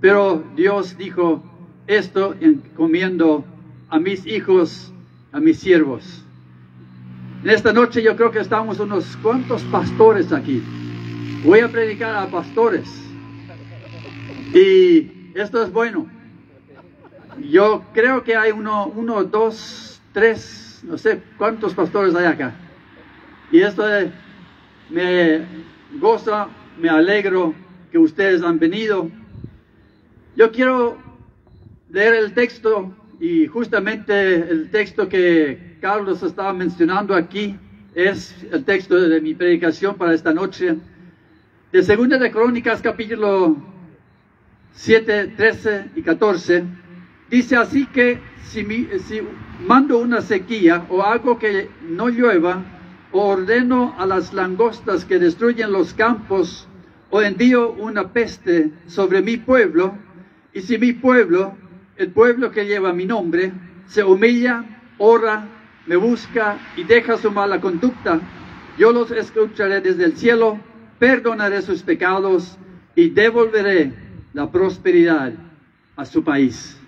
Pero 0.00 0.44
Dios 0.56 0.98
dijo 0.98 1.42
esto 1.86 2.34
encomiendo 2.40 3.44
a 3.88 3.98
mis 3.98 4.26
hijos, 4.26 4.92
a 5.32 5.40
mis 5.40 5.58
siervos. 5.58 6.24
En 7.44 7.50
esta 7.50 7.72
noche 7.72 8.02
yo 8.02 8.16
creo 8.16 8.32
que 8.32 8.40
estamos 8.40 8.80
unos 8.80 9.16
cuantos 9.18 9.62
pastores 9.64 10.32
aquí. 10.32 10.62
Voy 11.44 11.60
a 11.60 11.68
predicar 11.68 12.16
a 12.16 12.26
pastores. 12.28 12.88
Y 14.52 15.15
esto 15.40 15.62
es 15.62 15.72
bueno. 15.72 16.06
Yo 17.50 17.84
creo 17.92 18.24
que 18.24 18.36
hay 18.36 18.52
uno, 18.52 18.86
uno, 18.86 19.22
dos, 19.24 20.00
tres, 20.12 20.80
no 20.82 20.96
sé 20.96 21.20
cuántos 21.36 21.74
pastores 21.74 22.14
hay 22.14 22.24
acá. 22.24 22.54
Y 23.52 23.60
esto 23.60 23.84
me 24.88 25.44
goza, 26.00 26.48
me 26.78 26.88
alegro 26.88 27.54
que 27.90 27.98
ustedes 27.98 28.42
han 28.42 28.58
venido. 28.58 29.10
Yo 30.36 30.50
quiero 30.50 30.96
leer 31.90 32.14
el 32.14 32.32
texto 32.32 32.94
y 33.20 33.46
justamente 33.46 34.34
el 34.34 34.70
texto 34.70 35.08
que 35.08 35.76
Carlos 35.80 36.22
estaba 36.22 36.52
mencionando 36.52 37.14
aquí 37.14 37.56
es 37.94 38.34
el 38.50 38.64
texto 38.64 38.96
de 38.96 39.20
mi 39.20 39.34
predicación 39.34 39.96
para 39.96 40.14
esta 40.14 40.32
noche. 40.32 40.76
De 41.72 41.82
Segunda 41.82 42.18
de 42.18 42.30
Crónicas, 42.30 42.80
capítulo 42.80 43.75
7, 44.76 45.32
13 45.36 45.90
y 45.96 46.02
14, 46.02 46.64
dice 47.30 47.56
así 47.56 47.86
que 47.86 48.20
si, 48.44 48.62
si 49.06 49.20
mando 49.66 49.98
una 49.98 50.20
sequía 50.20 50.84
o 50.90 51.02
hago 51.02 51.38
que 51.38 51.70
no 51.88 52.08
llueva, 52.08 52.62
o 53.10 53.28
ordeno 53.28 53.94
a 53.98 54.04
las 54.04 54.34
langostas 54.34 55.06
que 55.06 55.18
destruyen 55.18 55.72
los 55.72 55.94
campos, 55.94 56.68
o 57.08 57.22
envío 57.22 57.72
una 57.72 58.12
peste 58.12 58.70
sobre 58.86 59.22
mi 59.22 59.38
pueblo, 59.38 59.94
y 60.52 60.60
si 60.60 60.76
mi 60.76 60.92
pueblo, 60.92 61.56
el 61.96 62.10
pueblo 62.10 62.50
que 62.50 62.66
lleva 62.66 62.92
mi 62.92 63.06
nombre, 63.06 63.52
se 63.86 64.04
humilla, 64.04 64.62
ora, 64.98 65.48
me 65.86 65.96
busca 65.96 66.58
y 66.76 66.84
deja 66.84 67.16
su 67.16 67.30
mala 67.30 67.62
conducta, 67.62 68.20
yo 68.76 68.92
los 68.92 69.10
escucharé 69.10 69.80
desde 69.80 70.04
el 70.04 70.16
cielo, 70.18 70.60
perdonaré 70.98 71.62
sus 71.62 71.82
pecados 71.82 72.58
y 72.94 73.08
devolveré 73.08 74.05
la 74.36 74.52
prosperidad 74.52 75.32
a 75.96 76.04
su 76.04 76.22
país. 76.22 76.78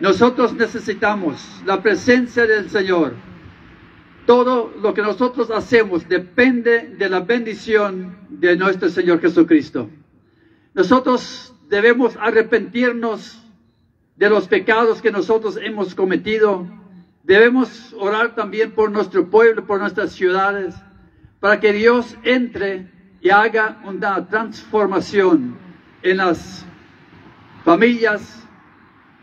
Nosotros 0.00 0.52
necesitamos 0.52 1.62
la 1.64 1.80
presencia 1.80 2.44
del 2.44 2.68
Señor. 2.70 3.14
Todo 4.26 4.74
lo 4.82 4.92
que 4.94 5.02
nosotros 5.02 5.48
hacemos 5.52 6.08
depende 6.08 6.96
de 6.98 7.08
la 7.08 7.20
bendición 7.20 8.16
de 8.28 8.56
nuestro 8.56 8.88
Señor 8.88 9.20
Jesucristo. 9.20 9.88
Nosotros 10.74 11.54
debemos 11.68 12.16
arrepentirnos 12.16 13.40
de 14.16 14.28
los 14.28 14.48
pecados 14.48 15.00
que 15.00 15.12
nosotros 15.12 15.56
hemos 15.62 15.94
cometido. 15.94 16.66
Debemos 17.22 17.94
orar 17.96 18.34
también 18.34 18.72
por 18.72 18.90
nuestro 18.90 19.30
pueblo, 19.30 19.64
por 19.64 19.78
nuestras 19.78 20.10
ciudades, 20.10 20.74
para 21.38 21.60
que 21.60 21.72
Dios 21.72 22.16
entre 22.24 22.90
y 23.20 23.30
haga 23.30 23.80
una 23.84 24.26
transformación 24.26 25.56
en 26.02 26.16
las 26.16 26.66
familias, 27.68 28.48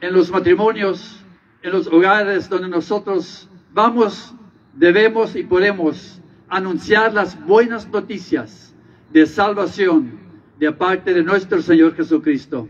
en 0.02 0.14
los 0.14 0.30
matrimonios, 0.30 1.20
en 1.64 1.72
los 1.72 1.88
hogares 1.88 2.48
donde 2.48 2.70
nosotros 2.70 3.50
vamos, 3.74 4.36
debemos 4.76 5.36
y 5.36 5.42
podemos 5.42 6.22
anunciar 6.48 7.12
las 7.12 7.44
buenas 7.44 7.88
noticias 7.88 8.72
de 9.12 9.26
salvación 9.26 10.20
de 10.60 10.72
parte 10.72 11.12
de 11.12 11.24
nuestro 11.24 11.60
Señor 11.60 11.96
Jesucristo. 11.96 12.70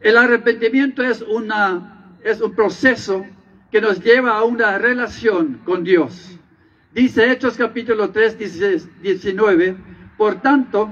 El 0.00 0.16
arrepentimiento 0.16 1.02
es, 1.02 1.20
una, 1.20 2.16
es 2.24 2.40
un 2.40 2.54
proceso 2.54 3.22
que 3.70 3.82
nos 3.82 4.02
lleva 4.02 4.38
a 4.38 4.44
una 4.44 4.78
relación 4.78 5.60
con 5.66 5.84
Dios. 5.84 6.38
Dice 6.94 7.30
Hechos 7.30 7.58
capítulo 7.58 8.12
3, 8.12 8.38
19, 9.02 9.76
por 10.16 10.40
tanto, 10.40 10.90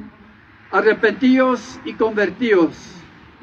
arrepentíos 0.70 1.80
y 1.86 1.94
convertíos 1.94 2.93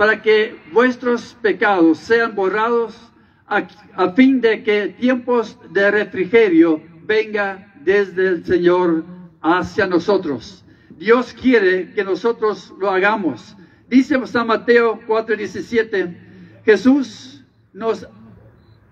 para 0.02 0.20
que 0.20 0.56
vuestros 0.72 1.38
pecados 1.44 2.00
sean 2.00 2.34
borrados 2.34 3.00
a, 3.46 4.10
fin 4.16 4.42
de 4.42 4.64
que 4.64 4.88
tiempos 5.00 5.60
de 5.70 5.92
refrigerio 5.92 6.82
venga 7.04 7.72
desde 7.84 8.30
el 8.30 8.44
Señor 8.44 9.06
hacia 9.44 9.86
nosotros. 9.86 10.66
Dios 10.98 11.36
quiere 11.40 11.94
que 11.94 12.04
nosotros 12.04 12.74
lo 12.80 12.90
hagamos. 12.90 13.56
Dice 13.90 14.20
San 14.26 14.48
Mateo 14.48 15.00
4:17, 15.06 16.18
Jesús 16.66 17.44
nos 17.72 18.08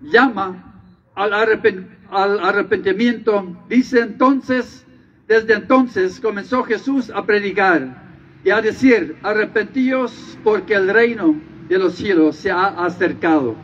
llama 0.00 0.80
al, 1.16 1.32
al 1.32 2.38
arrepentimiento. 2.38 3.66
Dice 3.68 3.98
entonces, 3.98 4.86
desde 5.26 5.54
entonces 5.54 6.20
comenzó 6.20 6.62
Jesús 6.62 7.10
a 7.10 7.26
predicar 7.26 8.09
y 8.44 8.50
a 8.50 8.60
decir, 8.60 9.16
arrepentíos 9.22 10.38
porque 10.42 10.74
el 10.74 10.88
reino 10.88 11.40
de 11.68 11.78
los 11.78 11.94
cielos 11.94 12.36
se 12.36 12.50
ha 12.50 12.66
acercado. 12.84 13.54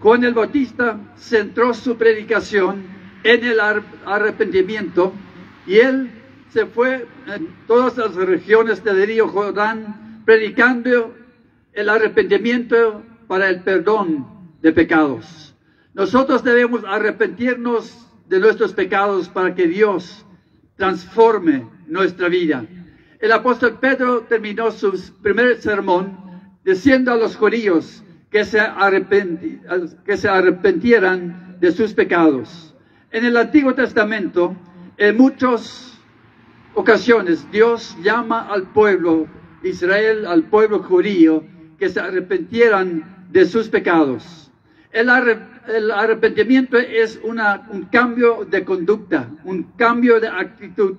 Juan 0.00 0.24
el 0.24 0.34
Bautista 0.34 1.00
centró 1.16 1.74
su 1.74 1.96
predicación 1.96 2.84
en 3.22 3.44
el 3.44 3.58
arrepentimiento 4.04 5.12
y 5.66 5.76
él 5.76 6.10
se 6.50 6.66
fue 6.66 7.06
en 7.26 7.48
todas 7.66 7.96
las 7.96 8.14
regiones 8.14 8.84
del 8.84 9.06
río 9.06 9.28
Jordán 9.28 10.22
predicando 10.24 11.14
el 11.72 11.88
arrepentimiento 11.88 13.02
para 13.26 13.48
el 13.48 13.62
perdón 13.62 14.26
de 14.62 14.72
pecados. 14.72 15.54
Nosotros 15.94 16.44
debemos 16.44 16.84
arrepentirnos 16.86 18.06
de 18.28 18.40
nuestros 18.40 18.72
pecados 18.72 19.28
para 19.28 19.54
que 19.54 19.66
Dios 19.66 20.24
transforme 20.76 21.66
nuestra 21.86 22.28
vida. 22.28 22.64
El 23.24 23.32
apóstol 23.32 23.78
Pedro 23.80 24.20
terminó 24.28 24.70
su 24.70 24.92
primer 25.22 25.56
sermón 25.56 26.14
diciendo 26.62 27.10
a 27.10 27.16
los 27.16 27.36
judíos 27.36 28.04
que 28.30 28.44
se, 28.44 28.60
que 30.04 30.16
se 30.18 30.28
arrepentieran 30.28 31.56
de 31.58 31.72
sus 31.72 31.94
pecados. 31.94 32.74
En 33.12 33.24
el 33.24 33.38
Antiguo 33.38 33.74
Testamento, 33.74 34.54
en 34.98 35.16
muchos 35.16 35.98
ocasiones 36.74 37.50
Dios 37.50 37.96
llama 38.02 38.40
al 38.40 38.64
pueblo 38.64 39.26
Israel, 39.62 40.26
al 40.26 40.42
pueblo 40.42 40.80
judío, 40.80 41.42
que 41.78 41.88
se 41.88 42.00
arrepentieran 42.00 43.26
de 43.30 43.46
sus 43.46 43.70
pecados. 43.70 44.52
El, 44.92 45.08
arrepentimiento 45.08 46.76
es 46.76 47.18
una, 47.24 47.66
un 47.72 47.86
cambio 47.86 48.44
de 48.44 48.66
conducta, 48.66 49.30
un 49.44 49.62
cambio 49.78 50.20
de 50.20 50.28
actitud, 50.28 50.96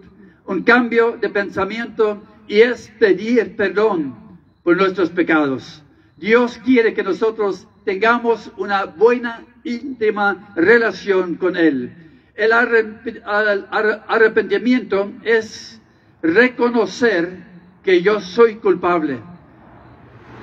un 0.48 0.64
cambio 0.64 1.18
de 1.20 1.30
pensamiento 1.30 2.22
y 2.48 2.62
es 2.62 2.92
pedir 3.00 3.56
perdón 3.56 4.16
por 4.64 4.78
nuestros 4.78 5.10
pecados. 5.10 5.84
Dios 6.18 6.60
quiere 6.64 6.94
que 6.94 7.04
nosotros 7.04 7.68
tengamos 7.84 8.52
una 8.58 8.86
buena, 8.86 9.44
íntima 9.64 10.54
relación 10.56 11.36
con 11.36 11.56
Él. 11.56 11.94
El 12.36 12.52
arrepentimiento 12.54 15.12
es 15.24 15.82
reconocer 16.22 17.44
que 17.84 18.02
yo 18.02 18.20
soy 18.20 18.56
culpable. 18.56 19.20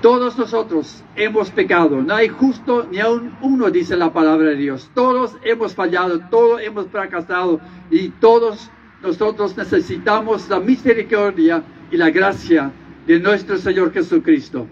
Todos 0.00 0.36
nosotros 0.36 1.04
hemos 1.14 1.50
pecado, 1.50 2.02
no 2.02 2.14
hay 2.14 2.28
justo 2.28 2.88
ni 2.90 2.98
aún 2.98 3.36
uno, 3.40 3.70
dice 3.70 3.96
la 3.96 4.12
palabra 4.12 4.48
de 4.48 4.56
Dios. 4.56 4.90
Todos 4.94 5.36
hemos 5.44 5.74
fallado, 5.74 6.18
todos 6.28 6.60
hemos 6.60 6.88
fracasado 6.88 7.60
y 7.90 8.08
todos 8.08 8.70
nosotros 9.02 9.56
necesitamos 9.56 10.48
la 10.48 10.60
misericordia 10.60 11.62
y 11.90 11.96
la 11.96 12.10
gracia 12.10 12.72
de 13.06 13.18
nuestro 13.18 13.58
Señor 13.58 13.92
Jesucristo. 13.92 14.68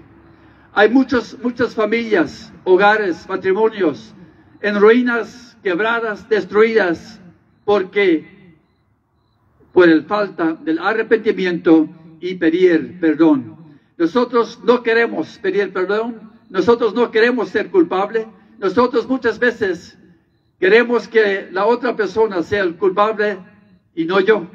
Hay 0.73 0.89
muchas, 0.89 1.37
muchas 1.43 1.75
familias, 1.75 2.53
hogares, 2.65 3.29
matrimonios 3.29 4.15
en 4.61 4.81
ruinas 4.81 5.57
quebradas, 5.63 6.29
destruidas, 6.29 7.21
porque 7.65 8.55
por 9.73 9.89
el 9.89 10.05
falta 10.05 10.53
del 10.53 10.79
arrepentimiento 10.79 11.89
y 12.21 12.37
pedir 12.37 12.99
perdón. 13.01 13.57
Nosotros 13.99 14.61
no 14.65 14.83
queremos 14.83 15.39
pedir 15.39 15.73
perdón, 15.73 16.33
nosotros 16.49 16.95
no 16.95 17.11
queremos 17.11 17.49
ser 17.49 17.71
culpables, 17.71 18.27
nosotros 18.59 19.09
muchas 19.09 19.39
veces 19.39 19.99
queremos 20.59 21.09
que 21.09 21.49
la 21.51 21.67
otra 21.67 21.97
persona 21.97 22.43
sea 22.43 22.63
el 22.63 22.77
culpable 22.77 23.39
y 24.01 24.07
no 24.07 24.19
yo. 24.19 24.47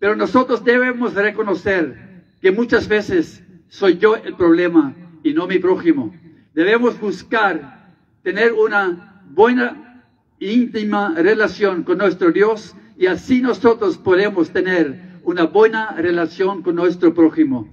Pero 0.00 0.16
nosotros 0.16 0.64
debemos 0.64 1.14
reconocer 1.14 2.24
que 2.40 2.50
muchas 2.50 2.88
veces 2.88 3.40
soy 3.68 3.98
yo 3.98 4.16
el 4.16 4.34
problema 4.34 4.96
y 5.22 5.32
no 5.32 5.46
mi 5.46 5.60
prójimo. 5.60 6.12
Debemos 6.54 6.98
buscar 6.98 7.94
tener 8.24 8.52
una 8.52 9.22
buena 9.30 10.02
íntima 10.40 11.14
relación 11.16 11.84
con 11.84 11.98
nuestro 11.98 12.32
Dios 12.32 12.74
y 12.98 13.06
así 13.06 13.40
nosotros 13.40 13.96
podemos 13.96 14.50
tener 14.50 15.20
una 15.22 15.44
buena 15.44 15.92
relación 15.92 16.62
con 16.62 16.74
nuestro 16.74 17.14
prójimo. 17.14 17.72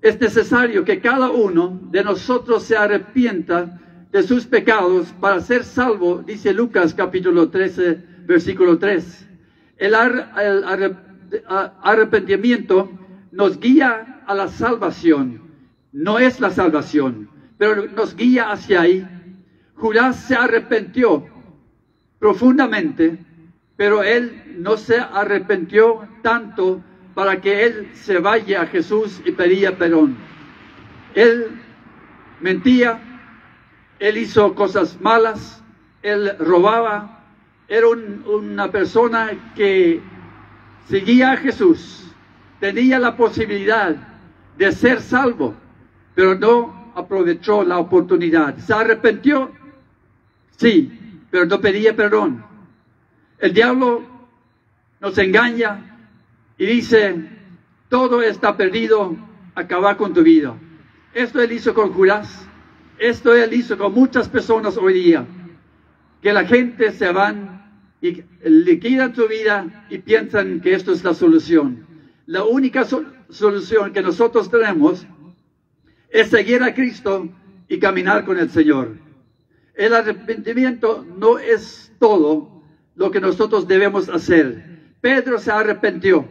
Es 0.00 0.20
necesario 0.20 0.84
que 0.84 1.00
cada 1.00 1.28
uno 1.30 1.80
de 1.90 2.04
nosotros 2.04 2.62
se 2.62 2.76
arrepienta 2.76 3.80
de 4.12 4.22
sus 4.22 4.46
pecados 4.46 5.08
para 5.20 5.40
ser 5.40 5.64
salvo, 5.64 6.22
dice 6.24 6.54
Lucas 6.54 6.94
capítulo 6.94 7.50
13, 7.50 7.98
versículo 8.26 8.78
3. 8.78 9.27
El, 9.78 9.94
arrepentimiento 11.82 12.90
nos 13.30 13.58
guía 13.60 14.22
a 14.26 14.34
la 14.34 14.48
salvación. 14.48 15.42
No 15.92 16.18
es 16.18 16.40
la 16.40 16.50
salvación, 16.50 17.30
pero 17.56 17.86
nos 17.86 18.14
guía 18.14 18.50
hacia 18.50 18.82
ahí. 18.82 19.06
Judas 19.74 20.16
se 20.26 20.34
arrepintió 20.34 21.26
profundamente, 22.18 23.18
pero 23.76 24.02
él 24.02 24.56
no 24.58 24.76
se 24.76 24.98
arrepintió 24.98 26.08
tanto 26.22 26.82
para 27.14 27.40
que 27.40 27.64
él 27.64 27.90
se 27.94 28.18
vaya 28.18 28.62
a 28.62 28.66
Jesús 28.66 29.22
y 29.24 29.32
pedía 29.32 29.78
perdón. 29.78 30.16
Él 31.14 31.60
mentía, 32.40 33.00
él 33.98 34.18
hizo 34.18 34.54
cosas 34.54 35.00
malas, 35.00 35.62
él 36.02 36.36
robaba, 36.38 37.17
era 37.68 37.86
una 37.86 38.70
persona 38.72 39.52
que 39.54 40.00
seguía 40.88 41.32
a 41.32 41.36
Jesús, 41.36 42.10
tenía 42.60 42.98
la 42.98 43.14
posibilidad 43.14 43.94
de 44.56 44.72
ser 44.72 45.02
salvo, 45.02 45.54
pero 46.14 46.34
no 46.34 46.92
aprovechó 46.94 47.62
la 47.62 47.78
oportunidad. 47.78 48.56
¿Se 48.56 48.72
arrepintió? 48.72 49.52
Sí, 50.56 50.90
pero 51.30 51.44
no 51.44 51.60
pedía 51.60 51.94
perdón. 51.94 52.42
El 53.38 53.52
diablo 53.52 54.02
nos 55.00 55.16
engaña 55.18 55.98
y 56.56 56.64
dice, 56.64 57.16
todo 57.90 58.22
está 58.22 58.56
perdido, 58.56 59.14
acaba 59.54 59.96
con 59.98 60.14
tu 60.14 60.22
vida. 60.22 60.54
Esto 61.12 61.42
él 61.42 61.52
hizo 61.52 61.74
con 61.74 61.92
Judas, 61.92 62.48
esto 62.98 63.34
él 63.34 63.52
hizo 63.52 63.76
con 63.76 63.92
muchas 63.92 64.28
personas 64.28 64.76
hoy 64.78 64.94
día, 64.94 65.26
que 66.22 66.32
la 66.32 66.44
gente 66.44 66.92
se 66.92 67.12
van 67.12 67.57
y 68.00 68.22
liquidan 68.44 69.14
su 69.14 69.26
vida 69.26 69.86
y 69.90 69.98
piensan 69.98 70.60
que 70.60 70.74
esto 70.74 70.92
es 70.92 71.02
la 71.04 71.14
solución. 71.14 71.86
La 72.26 72.44
única 72.44 72.84
solución 73.30 73.92
que 73.92 74.02
nosotros 74.02 74.50
tenemos 74.50 75.06
es 76.10 76.28
seguir 76.28 76.62
a 76.62 76.74
Cristo 76.74 77.28
y 77.68 77.78
caminar 77.78 78.24
con 78.24 78.38
el 78.38 78.50
Señor. 78.50 78.96
El 79.74 79.94
arrepentimiento 79.94 81.06
no 81.18 81.38
es 81.38 81.92
todo 81.98 82.62
lo 82.94 83.10
que 83.10 83.20
nosotros 83.20 83.68
debemos 83.68 84.08
hacer. 84.08 84.94
Pedro 85.00 85.38
se 85.38 85.50
arrepintió 85.50 86.28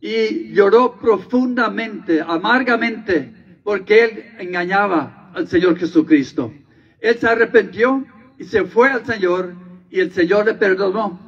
y 0.00 0.52
lloró 0.52 0.98
profundamente, 0.98 2.20
amargamente, 2.20 3.32
porque 3.62 4.04
él 4.04 4.24
engañaba 4.38 5.30
al 5.34 5.48
Señor 5.48 5.78
Jesucristo. 5.78 6.52
Él 7.00 7.16
se 7.18 7.26
arrepintió 7.26 8.04
y 8.38 8.44
se 8.44 8.64
fue 8.64 8.90
al 8.90 9.06
Señor 9.06 9.54
y 9.90 10.00
el 10.00 10.12
Señor 10.12 10.46
le 10.46 10.54
perdonó. 10.54 11.18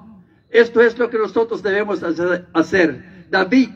Esto 0.51 0.81
es 0.81 0.99
lo 0.99 1.11
que 1.11 1.19
nosotros 1.19 1.63
debemos 1.63 2.03
hacer. 2.53 3.27
David 3.31 3.71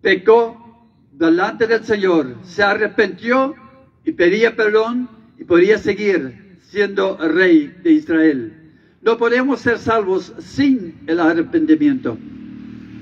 pecó 0.00 0.88
delante 1.12 1.66
del 1.66 1.84
Señor, 1.84 2.36
se 2.42 2.62
arrepintió 2.62 3.54
y 4.04 4.12
pedía 4.12 4.54
perdón 4.54 5.08
y 5.38 5.44
podía 5.44 5.78
seguir 5.78 6.58
siendo 6.62 7.16
rey 7.16 7.74
de 7.82 7.92
Israel. 7.92 8.52
No 9.00 9.16
podemos 9.16 9.60
ser 9.60 9.78
salvos 9.78 10.32
sin 10.38 11.02
el 11.06 11.20
arrepentimiento. 11.20 12.18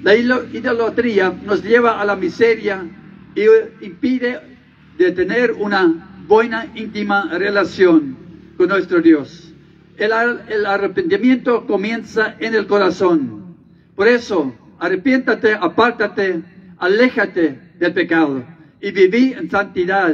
La 0.02 0.14
idolatría 0.14 1.30
nos 1.44 1.64
lleva 1.64 2.00
a 2.00 2.04
la 2.04 2.14
miseria 2.14 2.86
y 3.34 3.44
impide 3.84 4.40
de 4.96 5.12
tener 5.12 5.52
una 5.52 6.24
buena, 6.28 6.70
íntima 6.74 7.28
relación 7.36 8.16
con 8.56 8.68
nuestro 8.68 9.00
Dios. 9.00 9.45
El, 9.98 10.66
arrepentimiento 10.66 11.66
comienza 11.66 12.36
en 12.38 12.54
el 12.54 12.66
corazón. 12.66 13.56
Por 13.94 14.08
eso, 14.08 14.54
arrepiéntate, 14.78 15.54
apártate, 15.54 16.42
aléjate 16.78 17.58
del 17.78 17.94
pecado 17.94 18.44
y 18.80 18.90
viví 18.90 19.32
en 19.32 19.50
santidad, 19.50 20.10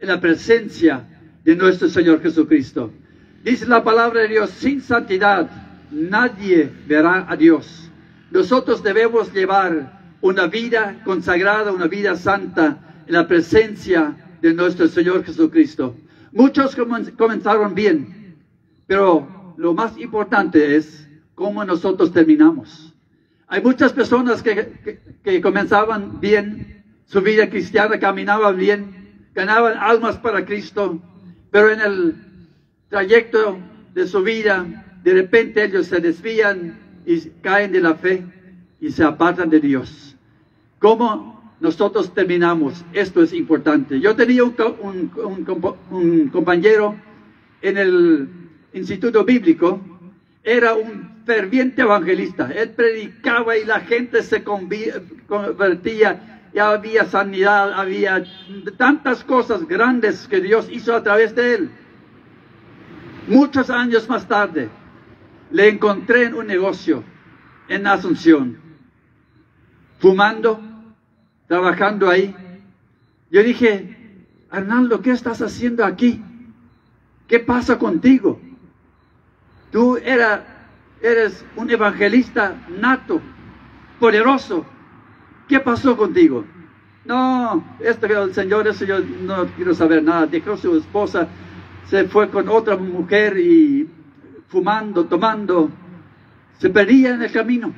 en 0.00 0.08
la 0.08 0.20
presencia 0.20 1.04
de 1.44 1.56
nuestro 1.56 1.88
Señor 1.88 2.22
Jesucristo. 2.22 2.90
Dice 3.44 3.66
la 3.66 3.84
palabra 3.84 4.22
de 4.22 4.28
Dios, 4.28 4.50
sin 4.50 4.80
santidad 4.80 5.50
nadie 5.90 6.70
verá 6.86 7.26
a 7.28 7.36
Dios. 7.36 7.90
Nosotros 8.30 8.82
debemos 8.82 9.32
llevar 9.32 10.16
una 10.20 10.46
vida 10.46 11.00
consagrada, 11.04 11.72
una 11.72 11.86
vida 11.86 12.16
santa 12.16 12.78
en 13.06 13.12
la 13.12 13.28
presencia 13.28 14.16
de 14.40 14.54
nuestro 14.54 14.88
Señor 14.88 15.24
Jesucristo. 15.24 15.96
Muchos 16.32 16.76
comenzaron 17.16 17.74
bien, 17.74 18.17
pero 18.88 19.54
lo 19.58 19.74
más 19.74 19.96
importante 19.98 20.74
es 20.74 21.08
cómo 21.36 21.64
nosotros 21.64 22.10
terminamos. 22.10 22.92
Hay 23.46 23.62
muchas 23.62 23.92
personas 23.92 24.42
que, 24.42 24.98
que, 25.22 25.40
comenzaban 25.40 26.20
bien, 26.20 26.82
su 27.04 27.20
vida 27.20 27.48
cristiana 27.48 27.98
caminaba 28.00 28.50
bien, 28.52 29.28
ganaban 29.34 29.76
almas 29.78 30.16
para 30.16 30.44
Cristo, 30.44 31.00
pero 31.50 31.70
en 31.70 31.80
el 31.80 32.16
trayecto 32.88 33.58
de 33.94 34.06
su 34.06 34.22
vida, 34.22 34.66
de 35.04 35.12
repente 35.12 35.64
ellos 35.64 35.86
se 35.86 36.00
desvían 36.00 36.78
y 37.04 37.20
caen 37.42 37.72
de 37.72 37.80
la 37.80 37.94
fe 37.94 38.24
y 38.80 38.90
se 38.90 39.04
apartan 39.04 39.50
de 39.50 39.60
Dios. 39.60 40.16
¿Cómo 40.78 41.54
nosotros 41.60 42.14
terminamos? 42.14 42.84
Esto 42.94 43.22
es 43.22 43.34
importante. 43.34 44.00
Yo 44.00 44.16
tenía 44.16 44.44
un, 44.44 45.10
un 45.90 46.28
compañero 46.30 46.96
en 47.60 47.76
el 47.76 48.47
instituto 48.78 49.24
bíblico, 49.24 49.80
era 50.42 50.74
un 50.74 51.22
ferviente 51.26 51.82
evangelista. 51.82 52.50
Él 52.54 52.70
predicaba 52.70 53.56
y 53.56 53.64
la 53.64 53.80
gente 53.80 54.22
se 54.22 54.42
convertía, 54.42 56.40
ya 56.54 56.70
había 56.70 57.04
sanidad, 57.04 57.72
había 57.74 58.24
tantas 58.78 59.22
cosas 59.24 59.68
grandes 59.68 60.26
que 60.26 60.40
Dios 60.40 60.68
hizo 60.70 60.94
a 60.94 61.02
través 61.02 61.34
de 61.34 61.54
él. 61.54 61.70
Muchos 63.26 63.68
años 63.68 64.08
más 64.08 64.26
tarde, 64.26 64.70
le 65.50 65.68
encontré 65.68 66.24
en 66.24 66.34
un 66.34 66.46
negocio 66.46 67.04
en 67.68 67.86
Asunción, 67.86 68.56
fumando, 69.98 70.60
trabajando 71.46 72.08
ahí. 72.08 72.34
Yo 73.30 73.42
dije, 73.42 73.96
Arnaldo, 74.48 75.02
¿qué 75.02 75.10
estás 75.10 75.42
haciendo 75.42 75.84
aquí? 75.84 76.22
¿Qué 77.26 77.38
pasa 77.38 77.78
contigo? 77.78 78.40
Tú 79.70 79.98
eres 79.98 81.44
un 81.56 81.70
evangelista 81.70 82.56
nato, 82.80 83.20
poderoso. 84.00 84.64
¿Qué 85.46 85.60
pasó 85.60 85.96
contigo? 85.96 86.44
No, 87.04 87.64
esto 87.80 88.06
que 88.06 88.14
el 88.14 88.34
Señor, 88.34 88.68
eso 88.68 88.84
yo 88.84 89.00
no 89.00 89.46
quiero 89.56 89.74
saber 89.74 90.02
nada. 90.02 90.26
Dejó 90.26 90.56
su 90.56 90.76
esposa, 90.76 91.28
se 91.86 92.04
fue 92.04 92.28
con 92.30 92.48
otra 92.48 92.76
mujer 92.76 93.38
y 93.38 93.88
fumando, 94.48 95.04
tomando, 95.04 95.70
se 96.58 96.70
perdía 96.70 97.14
en 97.14 97.22
el 97.22 97.32
camino. 97.32 97.72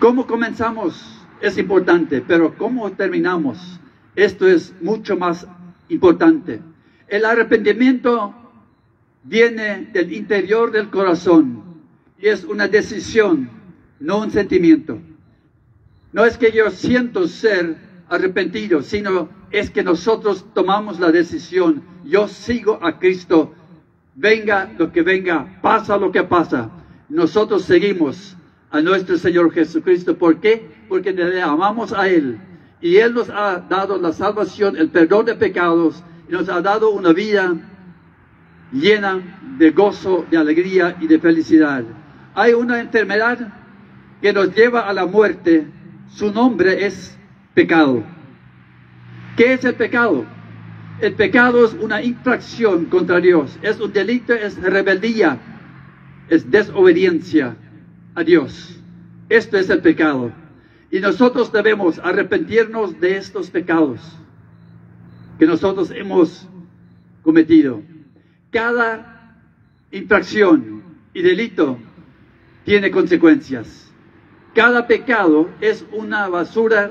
¿Cómo 0.00 0.26
comenzamos? 0.26 1.26
Es 1.40 1.56
importante, 1.58 2.22
pero 2.26 2.54
¿cómo 2.56 2.90
terminamos? 2.92 3.80
Esto 4.14 4.46
es 4.46 4.74
mucho 4.80 5.16
más 5.16 5.46
importante. 5.88 6.60
El 7.06 7.24
arrepentimiento 7.24 8.47
viene 9.22 9.90
del 9.92 10.12
interior 10.12 10.70
del 10.70 10.90
corazón 10.90 11.62
y 12.18 12.28
es 12.28 12.44
una 12.44 12.68
decisión, 12.68 13.48
no 14.00 14.18
un 14.18 14.30
sentimiento. 14.30 14.98
No 16.12 16.24
es 16.24 16.36
que 16.36 16.50
yo 16.50 16.70
siento 16.70 17.28
ser 17.28 17.76
arrepentido, 18.08 18.82
sino 18.82 19.28
es 19.50 19.70
que 19.70 19.82
nosotros 19.82 20.44
tomamos 20.54 20.98
la 20.98 21.12
decisión. 21.12 21.82
Yo 22.04 22.26
sigo 22.28 22.78
a 22.82 22.98
Cristo, 22.98 23.54
venga 24.14 24.72
lo 24.78 24.90
que 24.90 25.02
venga, 25.02 25.58
pasa 25.62 25.96
lo 25.96 26.10
que 26.10 26.24
pasa. 26.24 26.70
Nosotros 27.08 27.62
seguimos 27.62 28.36
a 28.70 28.80
nuestro 28.80 29.16
Señor 29.16 29.52
Jesucristo. 29.52 30.16
¿Por 30.16 30.40
qué? 30.40 30.70
Porque 30.88 31.12
le 31.12 31.40
amamos 31.40 31.92
a 31.92 32.08
Él. 32.08 32.38
Y 32.80 32.96
Él 32.96 33.14
nos 33.14 33.30
ha 33.30 33.58
dado 33.58 33.98
la 33.98 34.12
salvación, 34.12 34.76
el 34.76 34.88
perdón 34.88 35.26
de 35.26 35.34
pecados, 35.34 36.02
y 36.28 36.32
nos 36.32 36.48
ha 36.48 36.60
dado 36.60 36.90
una 36.90 37.12
vida 37.12 37.54
llena 38.72 39.20
de 39.58 39.70
gozo, 39.70 40.26
de 40.30 40.36
alegría 40.36 40.96
y 41.00 41.06
de 41.06 41.18
felicidad. 41.18 41.84
Hay 42.34 42.52
una 42.52 42.80
enfermedad 42.80 43.52
que 44.20 44.32
nos 44.32 44.54
lleva 44.54 44.88
a 44.88 44.92
la 44.92 45.06
muerte. 45.06 45.66
Su 46.10 46.32
nombre 46.32 46.86
es 46.86 47.16
pecado. 47.54 48.02
¿Qué 49.36 49.54
es 49.54 49.64
el 49.64 49.74
pecado? 49.74 50.24
El 51.00 51.14
pecado 51.14 51.64
es 51.64 51.74
una 51.74 52.02
infracción 52.02 52.86
contra 52.86 53.20
Dios, 53.20 53.56
es 53.62 53.78
un 53.78 53.92
delito, 53.92 54.34
es 54.34 54.60
rebeldía, 54.60 55.38
es 56.28 56.50
desobediencia 56.50 57.56
a 58.16 58.24
Dios. 58.24 58.80
Esto 59.28 59.58
es 59.58 59.70
el 59.70 59.80
pecado. 59.80 60.32
Y 60.90 60.98
nosotros 60.98 61.52
debemos 61.52 62.00
arrepentirnos 62.00 62.98
de 62.98 63.16
estos 63.16 63.50
pecados 63.50 64.00
que 65.38 65.46
nosotros 65.46 65.92
hemos 65.92 66.48
cometido. 67.22 67.80
Cada 68.50 69.36
infracción 69.90 70.82
y 71.12 71.22
delito 71.22 71.78
tiene 72.64 72.90
consecuencias. 72.90 73.90
Cada 74.54 74.86
pecado 74.86 75.48
es 75.60 75.84
una 75.92 76.28
basura 76.28 76.90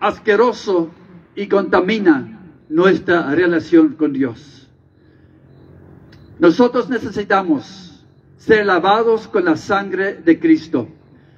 asqueroso 0.00 0.90
y 1.34 1.48
contamina 1.48 2.40
nuestra 2.68 3.34
relación 3.34 3.94
con 3.94 4.12
Dios. 4.12 4.68
Nosotros 6.38 6.88
necesitamos 6.88 8.04
ser 8.36 8.66
lavados 8.66 9.26
con 9.28 9.44
la 9.44 9.56
sangre 9.56 10.14
de 10.14 10.38
Cristo. 10.38 10.88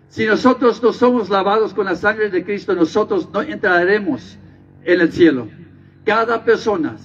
Si 0.09 0.27
nosotros 0.27 0.83
no 0.83 0.93
somos 0.93 1.29
lavados 1.29 1.73
con 1.75 1.87
la 1.87 1.97
sangre 1.97 2.31
de 2.31 2.45
Cristo, 2.45 2.75
nosotros 2.75 3.29
no 3.33 3.43
entraremos 3.43 4.39
en 4.85 5.01
el 5.01 5.13
cielo. 5.13 5.49
Cada 6.05 6.45
persona 6.45 6.97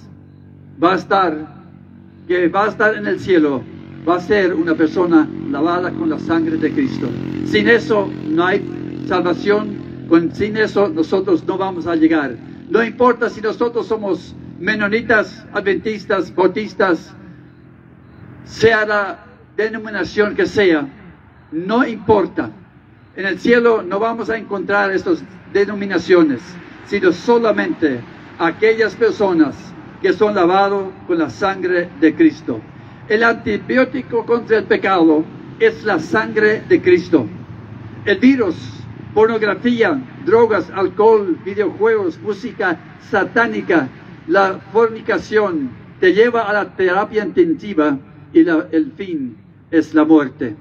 va 0.82 0.92
a 0.92 0.96
estar 0.96 1.63
que 2.26 2.48
va 2.48 2.64
a 2.64 2.68
estar 2.68 2.94
en 2.94 3.06
el 3.06 3.20
cielo 3.20 3.62
va 4.08 4.16
a 4.16 4.20
ser 4.20 4.54
una 4.54 4.74
persona 4.74 5.28
lavada 5.50 5.90
con 5.90 6.10
la 6.10 6.18
sangre 6.18 6.56
de 6.56 6.72
Cristo. 6.72 7.08
Sin 7.46 7.68
eso 7.68 8.10
no 8.28 8.46
hay 8.46 9.04
salvación, 9.08 9.76
sin 10.32 10.56
eso 10.56 10.88
nosotros 10.88 11.44
no 11.44 11.56
vamos 11.56 11.86
a 11.86 11.96
llegar. 11.96 12.36
No 12.68 12.82
importa 12.82 13.30
si 13.30 13.40
nosotros 13.40 13.86
somos 13.86 14.34
menonitas, 14.58 15.44
adventistas, 15.52 16.34
bautistas, 16.34 17.14
sea 18.44 18.86
la 18.86 19.24
denominación 19.56 20.34
que 20.34 20.46
sea, 20.46 20.86
no 21.52 21.86
importa. 21.86 22.50
En 23.16 23.26
el 23.26 23.38
cielo 23.38 23.82
no 23.82 23.98
vamos 23.98 24.28
a 24.28 24.36
encontrar 24.36 24.90
estas 24.90 25.22
denominaciones, 25.52 26.42
sino 26.86 27.12
solamente 27.12 28.00
aquellas 28.38 28.94
personas 28.94 29.73
que 30.04 30.12
son 30.12 30.34
lavados 30.34 30.92
con 31.06 31.18
la 31.18 31.30
sangre 31.30 31.88
de 31.98 32.14
Cristo. 32.14 32.60
El 33.08 33.24
antibiótico 33.24 34.26
contra 34.26 34.58
el 34.58 34.64
pecado 34.64 35.24
es 35.58 35.82
la 35.82 35.98
sangre 35.98 36.62
de 36.68 36.82
Cristo. 36.82 37.26
El 38.04 38.18
virus, 38.18 38.54
pornografía, 39.14 39.98
drogas, 40.26 40.70
alcohol, 40.74 41.38
videojuegos, 41.42 42.20
música 42.20 42.78
satánica, 43.10 43.88
la 44.26 44.60
fornicación, 44.74 45.70
te 46.00 46.12
lleva 46.12 46.50
a 46.50 46.52
la 46.52 46.76
terapia 46.76 47.24
intensiva 47.24 47.96
y 48.34 48.40
el 48.40 48.92
fin 48.98 49.34
es 49.70 49.94
la 49.94 50.04
muerte. 50.04 50.54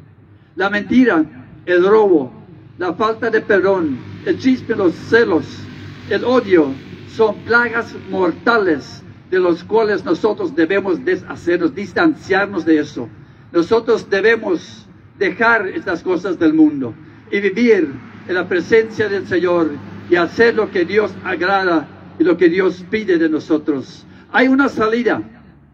La 0.56 0.70
mentira, 0.70 1.22
el 1.66 1.86
robo, 1.86 2.32
la 2.78 2.94
falta 2.94 3.30
de 3.30 3.42
perdón, 3.42 3.98
el 4.26 4.40
chisme, 4.40 4.74
los 4.74 4.96
celos, 4.96 5.46
el 6.10 6.24
odio 6.24 6.68
son 7.10 7.36
plagas 7.40 7.94
mortales 8.10 9.03
de 9.34 9.40
los 9.40 9.64
cuales 9.64 10.06
nosotros 10.06 10.56
debemos 10.56 11.04
deshacernos, 11.04 11.74
distanciarnos 11.74 12.66
de 12.66 12.78
eso. 12.78 13.10
Nosotros 13.52 14.08
debemos 14.08 14.88
dejar 15.18 15.68
estas 15.70 16.04
cosas 16.04 16.38
del 16.38 16.54
mundo 16.54 16.94
y 17.32 17.40
vivir 17.40 17.92
en 18.28 18.36
la 18.36 18.48
presencia 18.48 19.10
del 19.10 19.26
Señor 19.26 19.72
y 20.08 20.18
hacer 20.18 20.54
lo 20.54 20.70
que 20.70 20.86
Dios 20.86 21.16
agrada 21.24 21.88
y 22.20 22.24
lo 22.24 22.38
que 22.38 22.48
Dios 22.48 22.86
pide 22.92 23.18
de 23.18 23.28
nosotros. 23.28 24.06
Hay 24.32 24.50
una 24.50 24.70
salida, 24.70 25.24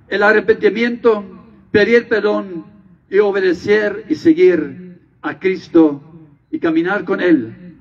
el 0.07 0.23
arrepentimiento, 0.23 1.25
pedir 1.69 2.07
perdón 2.07 2.65
y 3.09 3.19
obedecer 3.19 4.05
y 4.07 4.15
seguir 4.15 5.01
a 5.21 5.37
Cristo 5.37 6.01
y 6.49 6.59
caminar 6.59 7.03
con 7.03 7.19
Él. 7.19 7.75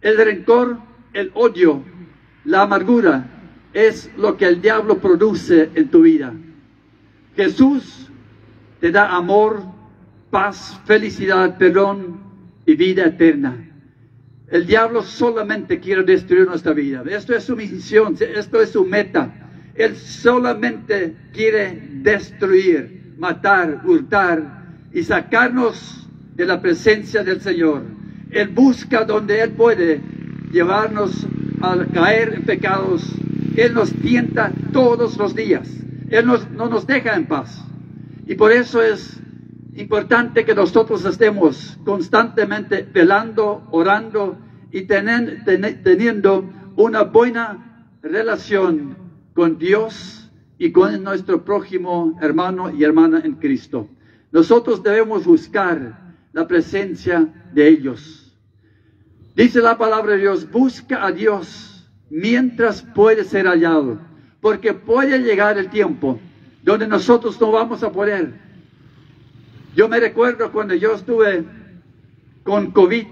El 0.00 0.16
rencor, 0.16 0.78
el 1.12 1.30
odio, 1.34 1.84
la 2.46 2.62
amargura 2.62 3.39
es 3.72 4.10
lo 4.16 4.36
que 4.36 4.46
el 4.46 4.60
diablo 4.60 4.98
produce 4.98 5.70
en 5.74 5.88
tu 5.88 6.02
vida. 6.02 6.32
Jesús 7.36 8.08
te 8.80 8.90
da 8.90 9.14
amor, 9.14 9.62
paz, 10.30 10.80
felicidad, 10.86 11.56
perdón 11.58 12.20
y 12.66 12.74
vida 12.74 13.04
eterna. 13.04 13.66
El 14.48 14.66
diablo 14.66 15.02
solamente 15.02 15.78
quiere 15.78 16.02
destruir 16.02 16.46
nuestra 16.46 16.72
vida. 16.72 17.04
Esto 17.08 17.36
es 17.36 17.44
su 17.44 17.56
misión, 17.56 18.16
esto 18.18 18.60
es 18.60 18.70
su 18.70 18.84
meta. 18.84 19.32
Él 19.76 19.96
solamente 19.96 21.14
quiere 21.32 21.80
destruir, 22.02 23.14
matar, 23.18 23.82
hurtar 23.84 24.64
y 24.92 25.04
sacarnos 25.04 26.08
de 26.34 26.46
la 26.46 26.60
presencia 26.60 27.22
del 27.22 27.40
Señor. 27.40 27.82
Él 28.30 28.48
busca 28.48 29.04
donde 29.04 29.40
Él 29.40 29.50
puede 29.50 30.00
llevarnos 30.52 31.26
a 31.60 31.76
caer 31.92 32.34
en 32.34 32.42
pecados. 32.42 33.04
Él 33.60 33.74
nos 33.74 33.92
tienta 33.92 34.50
todos 34.72 35.18
los 35.18 35.34
días. 35.34 35.68
Él 36.08 36.24
nos- 36.24 36.50
no 36.50 36.66
nos 36.68 36.86
deja 36.86 37.14
en 37.14 37.26
paz. 37.26 37.62
Y 38.26 38.34
por 38.34 38.52
eso 38.52 38.80
es 38.82 39.20
importante 39.74 40.44
que 40.46 40.54
nosotros 40.54 41.04
estemos 41.04 41.78
constantemente 41.84 42.88
velando, 42.90 43.66
orando 43.70 44.38
y 44.72 44.82
tenen- 44.86 45.44
tene- 45.44 45.74
teniendo 45.74 46.48
una 46.76 47.02
buena 47.02 47.86
relación 48.02 48.96
con 49.34 49.58
Dios 49.58 50.30
y 50.58 50.72
con 50.72 51.02
nuestro 51.04 51.44
prójimo 51.44 52.18
hermano 52.22 52.70
y 52.70 52.82
hermana 52.82 53.20
en 53.22 53.34
Cristo. 53.34 53.88
Nosotros 54.32 54.82
debemos 54.82 55.24
buscar 55.26 56.14
la 56.32 56.46
presencia 56.46 57.28
de 57.52 57.68
ellos. 57.68 58.34
Dice 59.36 59.60
la 59.60 59.76
palabra 59.76 60.12
de 60.12 60.18
Dios, 60.20 60.50
busca 60.50 61.04
a 61.04 61.12
Dios 61.12 61.69
mientras 62.10 62.82
puede 62.82 63.24
ser 63.24 63.46
hallado, 63.46 63.98
porque 64.40 64.74
puede 64.74 65.18
llegar 65.20 65.56
el 65.58 65.70
tiempo 65.70 66.20
donde 66.62 66.86
nosotros 66.86 67.40
no 67.40 67.52
vamos 67.52 67.82
a 67.82 67.92
poder. 67.92 68.34
Yo 69.74 69.88
me 69.88 70.00
recuerdo 70.00 70.50
cuando 70.52 70.74
yo 70.74 70.94
estuve 70.94 71.44
con 72.42 72.72
COVID 72.72 73.06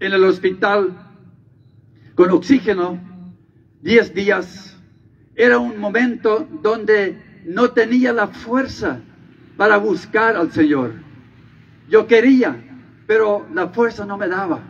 en 0.00 0.12
el 0.12 0.24
hospital, 0.24 0.96
con 2.14 2.30
oxígeno, 2.30 3.00
10 3.82 4.14
días, 4.14 4.78
era 5.34 5.58
un 5.58 5.78
momento 5.78 6.48
donde 6.62 7.42
no 7.44 7.70
tenía 7.70 8.12
la 8.12 8.28
fuerza 8.28 9.00
para 9.56 9.76
buscar 9.76 10.36
al 10.36 10.52
Señor. 10.52 10.92
Yo 11.88 12.06
quería, 12.06 12.56
pero 13.06 13.46
la 13.52 13.68
fuerza 13.68 14.06
no 14.06 14.16
me 14.16 14.28
daba. 14.28 14.60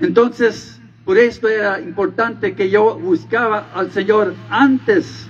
Entonces, 0.00 0.79
por 1.04 1.18
esto 1.18 1.48
era 1.48 1.80
importante 1.80 2.54
que 2.54 2.70
yo 2.70 2.98
buscaba 2.98 3.70
al 3.74 3.90
Señor 3.90 4.34
antes 4.48 5.28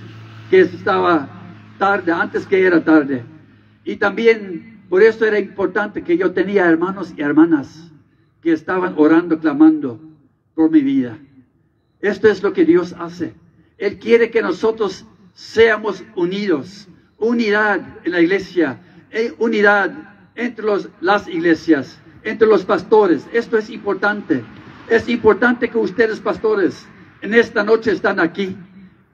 que 0.49 0.61
estaba 0.61 1.29
tarde, 1.77 2.11
antes 2.11 2.45
que 2.45 2.65
era 2.65 2.83
tarde. 2.83 3.23
Y 3.85 3.95
también 3.95 4.83
por 4.89 5.01
esto 5.01 5.25
era 5.25 5.39
importante 5.39 6.03
que 6.03 6.17
yo 6.17 6.31
tenía 6.31 6.65
hermanos 6.65 7.13
y 7.15 7.21
hermanas 7.21 7.91
que 8.41 8.51
estaban 8.51 8.93
orando, 8.97 9.39
clamando 9.39 9.99
por 10.53 10.69
mi 10.69 10.81
vida. 10.81 11.17
Esto 12.01 12.27
es 12.27 12.43
lo 12.43 12.51
que 12.53 12.65
Dios 12.65 12.93
hace. 12.99 13.33
Él 13.77 13.97
quiere 13.97 14.29
que 14.29 14.41
nosotros 14.41 15.05
seamos 15.33 16.03
unidos, 16.15 16.87
unidad 17.17 17.79
en 18.03 18.11
la 18.11 18.21
iglesia, 18.21 18.79
eh, 19.11 19.33
unidad 19.39 19.91
entre 20.35 20.65
los- 20.65 20.89
las 20.99 21.27
iglesias, 21.27 21.97
entre 22.23 22.47
los 22.47 22.65
pastores. 22.65 23.25
Esto 23.31 23.57
es 23.57 23.69
importante. 23.69 24.43
Es 24.91 25.07
importante 25.07 25.69
que 25.69 25.77
ustedes, 25.77 26.19
pastores, 26.19 26.85
en 27.21 27.33
esta 27.33 27.63
noche 27.63 27.93
están 27.93 28.19
aquí. 28.19 28.57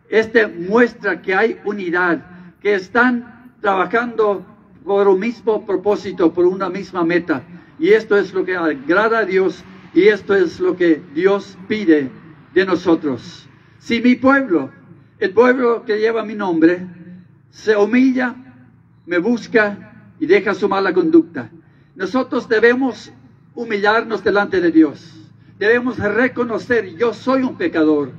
Este 0.10 0.48
muestra 0.48 1.22
que 1.22 1.36
hay 1.36 1.60
unidad, 1.66 2.26
que 2.60 2.74
están 2.74 3.54
trabajando 3.62 4.44
por 4.84 5.08
un 5.08 5.20
mismo 5.20 5.68
propósito, 5.68 6.34
por 6.34 6.48
una 6.48 6.68
misma 6.68 7.06
meta. 7.06 7.44
Y 7.78 7.90
esto 7.90 8.18
es 8.18 8.34
lo 8.34 8.44
que 8.44 8.56
agrada 8.56 9.20
a 9.20 9.26
Dios 9.26 9.64
y 9.94 10.08
esto 10.08 10.34
es 10.34 10.60
lo 10.60 10.76
que 10.76 11.00
Dios 11.14 11.56
pide 11.68 12.10
de 12.56 12.66
nosotros. 12.66 13.48
Si 13.78 14.02
mi 14.02 14.16
pueblo, 14.16 14.72
el 15.20 15.32
pueblo 15.32 15.86
que 15.86 16.00
lleva 16.00 16.26
mi 16.26 16.34
nombre, 16.34 16.88
se 17.52 17.76
humilla, 17.76 18.34
me 19.06 19.20
busca 19.20 19.94
y 20.20 20.26
deja 20.26 20.56
su 20.56 20.68
mala 20.68 20.92
conducta, 20.92 21.52
nosotros 21.94 22.50
debemos 22.50 23.12
humillarnos 23.54 24.24
delante 24.24 24.60
de 24.60 24.72
Dios. 24.72 25.16
Debemos 25.60 25.97
reconocer, 25.97 26.95
yo 26.97 27.14
soy 27.14 27.41
un 27.43 27.58
pecador. 27.58 28.12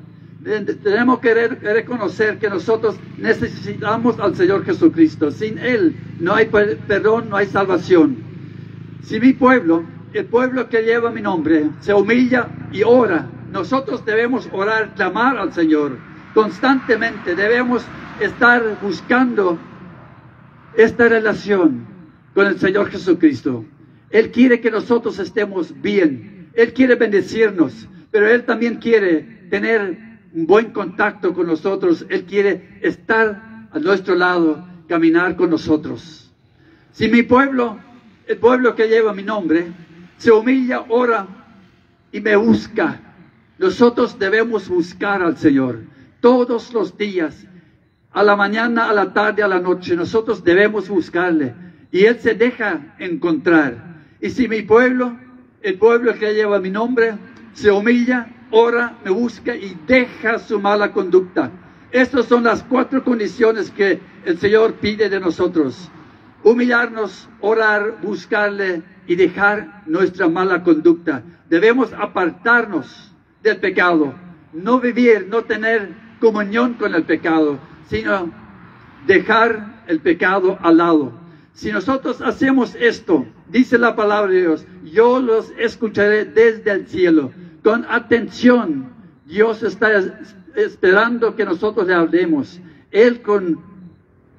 Tenemos 0.82 1.20
que 1.20 1.34
re- 1.34 1.48
reconocer 1.48 2.38
que 2.38 2.48
nosotros 2.48 2.96
necesitamos 3.18 4.18
al 4.18 4.34
Señor 4.34 4.64
Jesucristo. 4.64 5.30
Sin 5.30 5.58
Él 5.58 5.94
no 6.20 6.34
hay 6.34 6.46
per- 6.46 6.78
perdón, 6.78 7.28
no 7.28 7.36
hay 7.36 7.46
salvación. 7.46 8.16
Si 9.02 9.20
mi 9.20 9.32
pueblo, 9.32 9.84
el 10.12 10.24
pueblo 10.26 10.68
que 10.68 10.82
lleva 10.82 11.10
mi 11.10 11.20
nombre, 11.20 11.66
se 11.80 11.94
humilla 11.94 12.48
y 12.72 12.82
ora, 12.82 13.26
nosotros 13.52 14.04
debemos 14.04 14.48
orar, 14.52 14.94
clamar 14.94 15.38
al 15.38 15.52
Señor 15.52 15.96
constantemente. 16.34 17.34
Debemos 17.36 17.84
estar 18.20 18.78
buscando 18.82 19.58
esta 20.76 21.08
relación 21.08 21.86
con 22.34 22.46
el 22.46 22.58
Señor 22.58 22.90
Jesucristo. 22.90 23.64
Él 24.10 24.30
quiere 24.30 24.60
que 24.60 24.70
nosotros 24.70 25.18
estemos 25.18 25.72
bien. 25.82 26.37
Él 26.58 26.72
quiere 26.72 26.96
bendecirnos, 26.96 27.86
pero 28.10 28.28
Él 28.28 28.44
también 28.44 28.78
quiere 28.78 29.20
tener 29.48 29.96
un 30.32 30.44
buen 30.44 30.72
contacto 30.72 31.32
con 31.32 31.46
nosotros. 31.46 32.04
Él 32.08 32.24
quiere 32.24 32.80
estar 32.82 33.68
a 33.70 33.78
nuestro 33.78 34.16
lado, 34.16 34.66
caminar 34.88 35.36
con 35.36 35.50
nosotros. 35.50 36.32
Si 36.90 37.06
mi 37.06 37.22
pueblo, 37.22 37.78
el 38.26 38.38
pueblo 38.38 38.74
que 38.74 38.88
lleva 38.88 39.14
mi 39.14 39.22
nombre, 39.22 39.68
se 40.16 40.32
humilla, 40.32 40.84
ora 40.88 41.28
y 42.10 42.20
me 42.20 42.34
busca, 42.34 43.02
nosotros 43.56 44.18
debemos 44.18 44.68
buscar 44.68 45.22
al 45.22 45.36
Señor 45.36 45.82
todos 46.20 46.72
los 46.72 46.98
días, 46.98 47.46
a 48.10 48.24
la 48.24 48.34
mañana, 48.34 48.90
a 48.90 48.92
la 48.92 49.12
tarde, 49.12 49.44
a 49.44 49.48
la 49.48 49.60
noche. 49.60 49.94
Nosotros 49.94 50.42
debemos 50.42 50.88
buscarle 50.88 51.54
y 51.92 52.06
Él 52.06 52.18
se 52.18 52.34
deja 52.34 52.96
encontrar. 52.98 54.02
Y 54.20 54.30
si 54.30 54.48
mi 54.48 54.62
pueblo, 54.62 55.16
el 55.62 55.78
pueblo 55.78 56.14
que 56.14 56.34
lleva 56.34 56.60
mi 56.60 56.70
nombre, 56.70 57.14
se 57.52 57.70
humilla, 57.70 58.28
ora, 58.50 58.98
me 59.04 59.10
busca 59.10 59.54
y 59.54 59.76
deja 59.86 60.38
su 60.38 60.60
mala 60.60 60.92
conducta. 60.92 61.50
Estas 61.90 62.26
son 62.26 62.44
las 62.44 62.62
cuatro 62.62 63.02
condiciones 63.02 63.70
que 63.70 64.00
el 64.24 64.38
Señor 64.38 64.74
pide 64.74 65.08
de 65.08 65.20
nosotros. 65.20 65.90
Humillarnos, 66.44 67.28
orar, 67.40 67.98
buscarle 68.02 68.82
y 69.06 69.16
dejar 69.16 69.82
nuestra 69.86 70.28
mala 70.28 70.62
conducta. 70.62 71.22
Debemos 71.48 71.92
apartarnos 71.92 73.12
del 73.42 73.58
pecado, 73.58 74.14
no 74.52 74.80
vivir, 74.80 75.26
no 75.28 75.44
tener 75.44 75.88
comunión 76.20 76.74
con 76.74 76.94
el 76.94 77.04
pecado, 77.04 77.58
sino 77.88 78.30
dejar 79.06 79.82
el 79.86 80.00
pecado 80.00 80.58
al 80.60 80.76
lado. 80.76 81.12
Si 81.54 81.72
nosotros 81.72 82.20
hacemos 82.20 82.74
esto, 82.74 83.26
dice 83.50 83.78
la 83.78 83.96
palabra 83.96 84.32
de 84.32 84.40
Dios, 84.40 84.66
yo 84.92 85.20
los 85.20 85.52
escucharé 85.58 86.24
desde 86.24 86.70
el 86.70 86.86
cielo. 86.86 87.32
Con 87.62 87.84
atención, 87.88 88.90
Dios 89.26 89.62
está 89.62 89.92
es- 89.98 90.12
esperando 90.54 91.36
que 91.36 91.44
nosotros 91.44 91.86
le 91.86 91.94
hablemos. 91.94 92.60
Él 92.90 93.20
con 93.22 93.60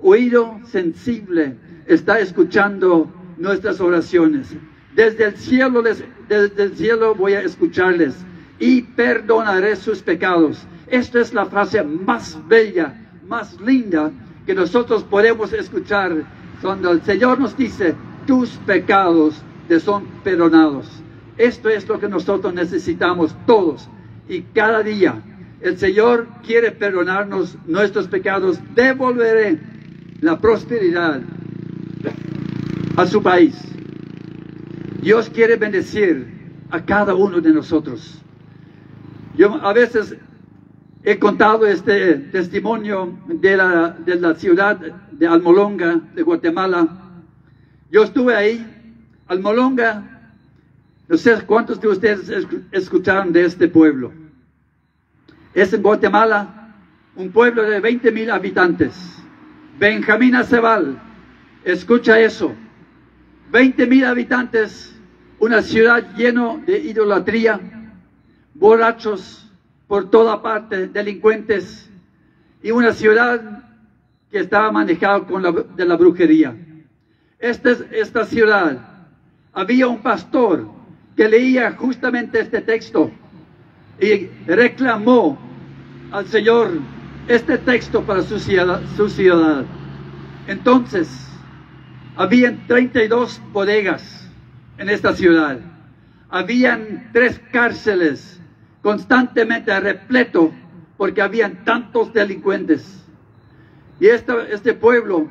oído 0.01 0.59
sensible 0.65 1.55
está 1.85 2.19
escuchando 2.19 3.11
nuestras 3.37 3.79
oraciones. 3.81 4.47
Desde 4.95 5.25
el 5.25 5.37
cielo, 5.37 5.81
desde 5.81 6.63
el 6.63 6.75
cielo 6.75 7.15
voy 7.15 7.33
a 7.33 7.41
escucharles 7.41 8.15
y 8.59 8.81
perdonaré 8.81 9.75
sus 9.75 10.01
pecados. 10.01 10.65
Esta 10.87 11.19
es 11.21 11.33
la 11.33 11.45
frase 11.45 11.83
más 11.83 12.37
bella, 12.47 12.93
más 13.27 13.59
linda 13.61 14.11
que 14.45 14.55
nosotros 14.55 15.03
podemos 15.03 15.53
escuchar 15.53 16.11
cuando 16.61 16.91
el 16.91 17.01
Señor 17.03 17.39
nos 17.39 17.55
dice, 17.55 17.93
tus 18.25 18.49
pecados 18.65 19.41
te 19.67 19.79
son 19.79 20.05
perdonados. 20.23 20.87
Esto 21.37 21.69
es 21.69 21.87
lo 21.87 21.99
que 21.99 22.09
nosotros 22.09 22.53
necesitamos 22.53 23.35
todos 23.45 23.89
y 24.27 24.41
cada 24.41 24.83
día. 24.83 25.21
El 25.61 25.77
Señor 25.77 26.27
quiere 26.45 26.71
perdonarnos 26.71 27.57
nuestros 27.65 28.07
pecados, 28.07 28.59
devolveré 28.75 29.59
la 30.21 30.39
prosperidad 30.39 31.21
a 32.95 33.05
su 33.05 33.21
país. 33.21 33.55
Dios 35.01 35.29
quiere 35.29 35.55
bendecir 35.55 36.27
a 36.71 36.83
cada 36.83 37.15
uno 37.15 37.39
de 37.39 37.51
nosotros. 37.51 38.21
Yo 39.37 39.53
a 39.63 39.71
veces 39.73 40.15
he 41.03 41.17
contado 41.17 41.65
este 41.65 42.15
testimonio 42.31 43.17
de 43.27 43.55
la, 43.55 43.89
de 44.05 44.15
la 44.15 44.35
ciudad 44.35 44.77
de 44.77 45.27
Almolonga, 45.27 45.99
de 46.13 46.21
Guatemala. 46.21 47.08
Yo 47.91 48.03
estuve 48.03 48.35
ahí, 48.35 48.65
Almolonga, 49.27 50.03
no 51.07 51.17
sé 51.17 51.41
cuántos 51.47 51.81
de 51.81 51.87
ustedes 51.87 52.31
escucharon 52.71 53.33
de 53.33 53.45
este 53.45 53.67
pueblo. 53.67 54.13
Es 55.55 55.73
en 55.73 55.81
Guatemala, 55.81 56.75
un 57.15 57.31
pueblo 57.31 57.63
de 57.63 57.79
20 57.79 58.11
mil 58.11 58.29
habitantes. 58.29 58.93
Benjamín 59.79 60.35
Acebal, 60.35 61.01
escucha 61.63 62.19
eso. 62.19 62.53
20 63.51 63.87
mil 63.87 64.05
habitantes, 64.05 64.95
una 65.39 65.63
ciudad 65.63 66.15
lleno 66.15 66.61
de 66.67 66.77
idolatría, 66.77 67.59
borrachos 68.53 69.51
por 69.87 70.11
toda 70.11 70.43
parte, 70.43 70.87
delincuentes, 70.89 71.89
y 72.61 72.69
una 72.69 72.93
ciudad 72.93 73.63
que 74.29 74.37
estaba 74.37 74.71
manejada 74.71 75.25
con 75.25 75.41
la, 75.41 75.51
de 75.51 75.85
la 75.85 75.97
brujería. 75.97 76.55
Esta, 77.39 77.71
esta 77.91 78.25
ciudad, 78.25 78.79
había 79.53 79.87
un 79.87 80.01
pastor 80.01 80.69
que 81.15 81.29
leía 81.29 81.71
justamente 81.71 82.41
este 82.41 82.61
texto 82.61 83.11
y 83.99 84.25
reclamó 84.45 85.39
al 86.11 86.27
Señor 86.27 86.71
este 87.29 87.57
texto 87.57 88.03
para 88.03 88.23
su 88.23 88.39
ciudad. 88.39 88.81
Su 88.97 89.09
ciudad. 89.09 89.63
Entonces, 90.47 91.29
habían 92.17 92.67
32 92.67 93.41
bodegas 93.53 94.29
en 94.77 94.89
esta 94.89 95.13
ciudad. 95.13 95.59
Habían 96.29 97.09
tres 97.13 97.39
cárceles 97.53 98.41
constantemente 98.81 99.77
repleto 99.79 100.51
porque 100.97 101.21
habían 101.21 101.63
tantos 101.63 102.11
delincuentes. 102.11 103.01
Y 104.01 104.07
este 104.07 104.73
pueblo 104.73 105.29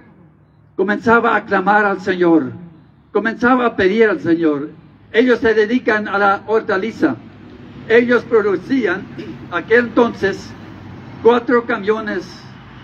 comenzaba 0.78 1.34
a 1.34 1.44
clamar 1.44 1.84
al 1.84 2.00
Señor, 2.00 2.52
comenzaba 3.10 3.66
a 3.66 3.74
pedir 3.74 4.08
al 4.08 4.20
Señor. 4.20 4.70
Ellos 5.10 5.40
se 5.40 5.52
dedican 5.52 6.06
a 6.06 6.16
la 6.16 6.42
hortaliza. 6.46 7.16
Ellos 7.88 8.22
producían 8.22 9.02
aquel 9.50 9.86
entonces 9.86 10.52
cuatro 11.20 11.66
camiones 11.66 12.24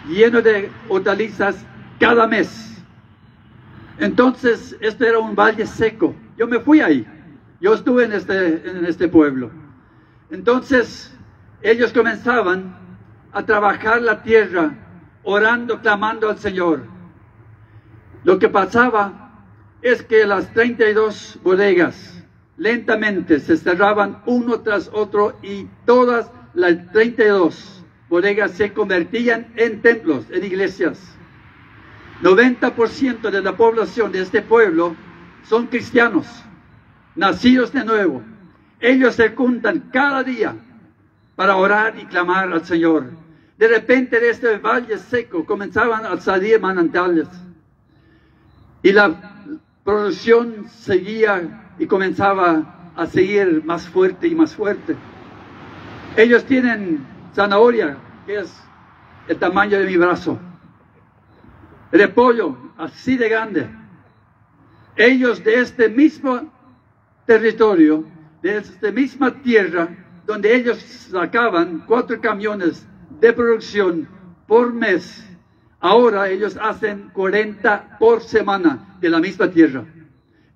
llenos 0.09 0.43
de 0.43 0.73
hortalizas 0.89 1.65
cada 2.01 2.27
mes. 2.27 2.83
Entonces, 4.01 4.77
este 4.81 5.07
era 5.07 5.21
un 5.21 5.37
valle 5.37 5.65
seco. 5.65 6.17
Yo 6.37 6.49
me 6.49 6.59
fui 6.59 6.81
ahí. 6.81 7.07
Yo 7.61 7.75
estuve 7.75 8.07
en 8.07 8.13
este, 8.13 8.71
en 8.71 8.87
este 8.87 9.07
pueblo. 9.07 9.53
Entonces, 10.33 11.17
ellos 11.63 11.93
comenzaban 11.93 12.77
a 13.33 13.45
trabajar 13.45 14.03
la 14.03 14.21
tierra, 14.21 14.75
orando, 15.23 15.81
clamando 15.81 16.29
al 16.29 16.39
Señor. 16.39 16.94
Lo 18.25 18.39
que 18.39 18.49
pasaba 18.49 19.31
es 19.83 20.03
que 20.03 20.27
las 20.27 20.53
32 20.55 21.39
bodegas 21.43 22.25
lentamente 22.57 23.39
se 23.39 23.57
cerraban 23.57 24.23
uno 24.27 24.61
tras 24.61 24.91
otro 24.93 25.39
y 25.43 25.69
todas 25.85 26.31
las 26.55 26.91
32 26.93 27.85
bodegas 28.09 28.53
se 28.53 28.73
convertían 28.73 29.53
en 29.57 29.83
templos, 29.83 30.25
en 30.31 30.45
iglesias. 30.45 30.99
90% 32.23 33.31
de 33.31 33.43
la 33.43 33.57
población 33.57 34.11
de 34.11 34.23
este 34.23 34.41
pueblo 34.41 34.97
son 35.43 35.67
cristianos, 35.67 36.27
nacidos 37.15 37.73
de 37.73 37.85
nuevo. 37.85 38.23
Ellos 38.81 39.17
se 39.17 39.31
juntan 39.31 39.91
cada 39.93 40.23
día 40.23 40.55
para 41.37 41.57
orar 41.57 41.99
y 41.99 42.07
clamar 42.07 42.51
al 42.51 42.65
Señor. 42.65 43.11
De 43.59 43.69
repente 43.69 44.19
de 44.19 44.31
este 44.31 44.57
valle 44.59 44.97
seco 44.97 45.45
comenzaban 45.45 46.07
a 46.07 46.19
salir 46.19 46.61
manantiales. 46.61 47.29
Y 48.85 48.93
la 48.93 49.13
producción 49.83 50.69
seguía 50.69 51.73
y 51.81 51.87
comenzaba 51.87 52.93
a 52.95 53.07
seguir 53.07 53.65
más 53.65 53.89
fuerte 53.89 54.29
y 54.29 54.37
más 54.37 54.55
fuerte. 54.55 54.95
Ellos 56.17 56.45
tienen 56.45 57.05
zanahoria, 57.35 57.97
que 58.25 58.39
es 58.39 58.57
el 59.27 59.37
tamaño 59.39 59.81
de 59.81 59.87
mi 59.87 59.97
brazo 59.97 60.39
repollo 61.95 62.57
así 62.77 63.17
de 63.17 63.29
grande. 63.29 63.69
Ellos 64.97 65.43
de 65.43 65.61
este 65.61 65.89
mismo 65.89 66.53
territorio, 67.27 68.05
de 68.43 68.59
esta 68.59 68.91
misma 68.91 69.43
tierra, 69.43 69.89
donde 70.27 70.55
ellos 70.55 70.79
sacaban 70.79 71.85
cuatro 71.87 72.21
camiones 72.21 72.87
de 73.21 73.33
producción 73.33 74.09
por 74.47 74.73
mes, 74.73 75.25
ahora 75.85 76.31
ellos 76.31 76.57
hacen 76.59 77.11
40 77.13 77.99
por 77.99 78.23
semana 78.23 78.97
de 79.03 79.11
la 79.11 79.21
misma 79.21 79.51
tierra. 79.51 79.85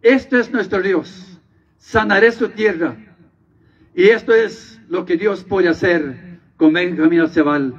Esto 0.00 0.38
es 0.38 0.50
nuestro 0.50 0.80
Dios. 0.80 1.38
Sanaré 1.76 2.32
su 2.32 2.48
tierra. 2.48 2.96
Y 3.94 4.04
esto 4.04 4.32
es 4.32 4.80
lo 4.88 5.04
que 5.04 5.18
Dios 5.18 5.44
puede 5.44 5.68
hacer 5.68 6.38
con 6.56 6.72
Benjamín 6.72 7.20
Acebal. 7.20 7.74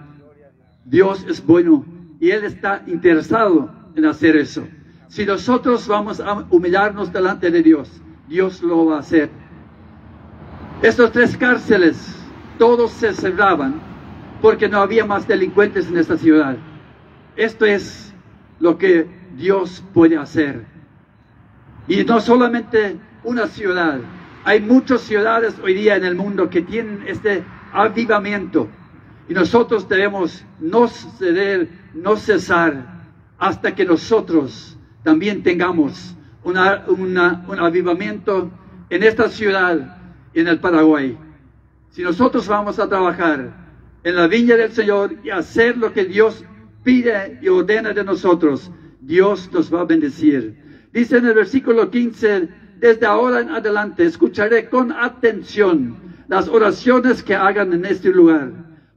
Dios 0.85 1.25
es 1.27 1.43
bueno 1.43 1.83
y 2.19 2.29
Él 2.29 2.43
está 2.43 2.83
interesado 2.85 3.73
en 3.95 4.05
hacer 4.05 4.35
eso. 4.35 4.67
Si 5.07 5.25
nosotros 5.25 5.87
vamos 5.87 6.19
a 6.19 6.45
humillarnos 6.51 7.11
delante 7.11 7.49
de 7.49 7.63
Dios, 7.63 7.89
Dios 8.27 8.61
lo 8.61 8.85
va 8.85 8.97
a 8.97 8.99
hacer. 8.99 9.27
Estos 10.83 11.11
tres 11.11 11.35
cárceles, 11.35 12.15
todos 12.59 12.91
se 12.91 13.11
cerraban 13.11 13.81
porque 14.39 14.69
no 14.69 14.81
había 14.81 15.03
más 15.03 15.27
delincuentes 15.27 15.87
en 15.87 15.97
esta 15.97 16.15
ciudad. 16.15 16.55
Esto 17.35 17.65
es 17.65 18.13
lo 18.59 18.77
que 18.77 19.07
Dios 19.35 19.83
puede 19.93 20.17
hacer. 20.17 20.65
Y 21.87 22.03
no 22.03 22.19
solamente 22.19 22.97
una 23.23 23.47
ciudad, 23.47 23.99
hay 24.43 24.61
muchas 24.61 25.01
ciudades 25.01 25.55
hoy 25.63 25.73
día 25.73 25.95
en 25.95 26.05
el 26.05 26.15
mundo 26.15 26.49
que 26.49 26.61
tienen 26.61 27.03
este 27.07 27.43
avivamiento. 27.71 28.67
Y 29.27 29.33
nosotros 29.33 29.87
debemos 29.87 30.43
no 30.59 30.87
ceder 30.87 31.69
no 31.93 32.15
cesar 32.17 33.05
hasta 33.37 33.73
que 33.75 33.85
nosotros 33.85 34.77
también 35.03 35.43
tengamos 35.43 36.15
un 36.43 36.57
avivamiento 36.57 38.51
en 38.89 39.03
esta 39.03 39.29
ciudad 39.29 39.97
en 40.33 40.47
el 40.47 40.59
Paraguay. 40.59 41.17
Si 41.91 42.01
nosotros 42.01 42.47
vamos 42.47 42.79
a 42.79 42.87
trabajar 42.87 43.51
en 44.03 44.15
la 44.15 44.27
viña 44.27 44.55
del 44.55 44.71
Señor 44.71 45.15
y 45.23 45.29
hacer 45.29 45.77
lo 45.77 45.91
que 45.93 46.05
Dios 46.05 46.43
pide 46.89 47.37
y 47.39 47.47
ordena 47.47 47.93
de 47.93 48.03
nosotros, 48.03 48.71
Dios 48.99 49.47
nos 49.53 49.71
va 49.71 49.81
a 49.81 49.85
bendecir. 49.85 50.57
Dice 50.91 51.17
en 51.17 51.27
el 51.27 51.35
versículo 51.35 51.91
15, 51.91 52.49
desde 52.79 53.05
ahora 53.05 53.41
en 53.41 53.49
adelante 53.49 54.05
escucharé 54.05 54.69
con 54.69 54.91
atención 54.91 55.97
las 56.27 56.47
oraciones 56.47 57.21
que 57.21 57.35
hagan 57.35 57.73
en 57.73 57.85
este 57.85 58.09
lugar 58.09 58.51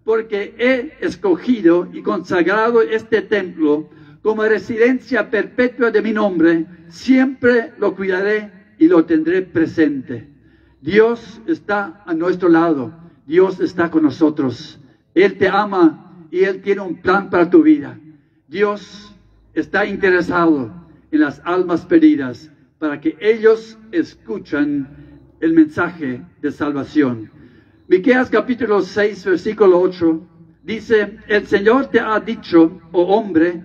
porque 0.04 0.54
he 0.58 1.06
escogido 1.06 1.86
y 1.92 2.00
consagrado 2.02 2.80
este 2.80 3.20
templo 3.20 3.90
como 4.22 4.42
residencia 4.44 5.30
perpetua 5.30 5.90
de 5.90 6.00
mi 6.00 6.12
nombre, 6.12 6.66
siempre 6.88 7.74
lo 7.78 7.94
cuidaré 7.94 8.50
y 8.78 8.88
lo 8.88 9.04
tendré 9.04 9.42
presente. 9.42 10.28
Dios 10.80 11.42
está 11.46 12.02
a 12.06 12.14
nuestro 12.14 12.48
lado, 12.48 12.92
Dios 13.26 13.60
está 13.60 13.90
con 13.90 14.02
nosotros, 14.04 14.80
Él 15.14 15.36
te 15.36 15.48
ama 15.48 16.11
y 16.32 16.44
Él 16.44 16.62
tiene 16.62 16.80
un 16.80 16.96
plan 16.96 17.28
para 17.28 17.50
tu 17.50 17.62
vida. 17.62 18.00
Dios 18.48 19.14
está 19.52 19.84
interesado 19.84 20.72
en 21.10 21.20
las 21.20 21.42
almas 21.44 21.84
perdidas 21.84 22.50
para 22.78 22.98
que 22.98 23.18
ellos 23.20 23.78
escuchen 23.92 24.88
el 25.40 25.52
mensaje 25.52 26.22
de 26.40 26.50
salvación. 26.50 27.30
Miqueas 27.86 28.30
capítulo 28.30 28.80
6, 28.80 29.26
versículo 29.26 29.78
8, 29.78 30.26
dice, 30.62 31.18
el 31.28 31.46
Señor 31.46 31.88
te 31.88 32.00
ha 32.00 32.18
dicho, 32.18 32.80
oh 32.92 33.14
hombre, 33.14 33.62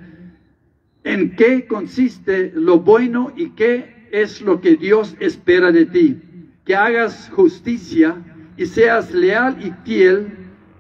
en 1.06 1.38
qué 1.38 1.68
consiste 1.68 2.52
lo 2.54 2.82
bueno 2.82 3.32
y 3.38 3.52
qué 3.52 4.10
es 4.12 4.42
lo 4.42 4.60
que 4.60 4.76
Dios 4.76 5.16
espera 5.22 5.72
de 5.72 5.86
ti, 5.86 6.20
que 6.66 6.76
hagas 6.76 7.32
justicia 7.34 8.18
y 8.58 8.66
seas 8.66 9.14
leal 9.14 9.58
y 9.66 9.72
fiel 9.86 10.28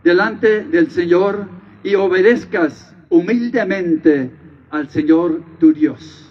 delante 0.04 0.66
del 0.66 0.92
Señor 0.92 1.56
y 1.88 1.96
obedezcas 1.96 2.94
humildemente 3.08 4.30
al 4.72 4.90
Señor 4.90 5.42
tu 5.58 5.72
Dios. 5.72 6.30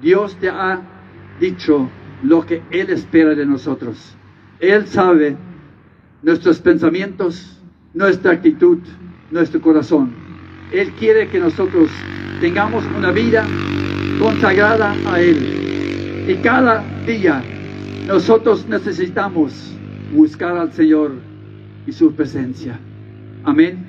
Dios 0.00 0.34
te 0.40 0.48
ha 0.48 0.80
dicho 1.38 1.90
lo 2.22 2.46
que 2.46 2.62
Él 2.70 2.88
espera 2.88 3.34
de 3.34 3.44
nosotros. 3.44 4.16
Él 4.60 4.86
sabe 4.86 5.36
nuestros 6.22 6.58
pensamientos, 6.60 7.60
nuestra 7.92 8.32
actitud, 8.32 8.78
nuestro 9.30 9.60
corazón. 9.60 10.10
Él 10.72 10.90
quiere 10.92 11.28
que 11.28 11.38
nosotros 11.38 11.90
tengamos 12.40 12.82
una 12.96 13.10
vida 13.10 13.46
consagrada 14.18 14.94
a 15.06 15.20
Él. 15.20 16.24
Y 16.28 16.34
cada 16.36 16.82
día 17.06 17.44
nosotros 18.06 18.66
necesitamos 18.66 19.52
buscar 20.14 20.56
al 20.56 20.72
Señor 20.72 21.12
y 21.86 21.92
su 21.92 22.14
presencia. 22.14 22.80
Amén. 23.44 23.87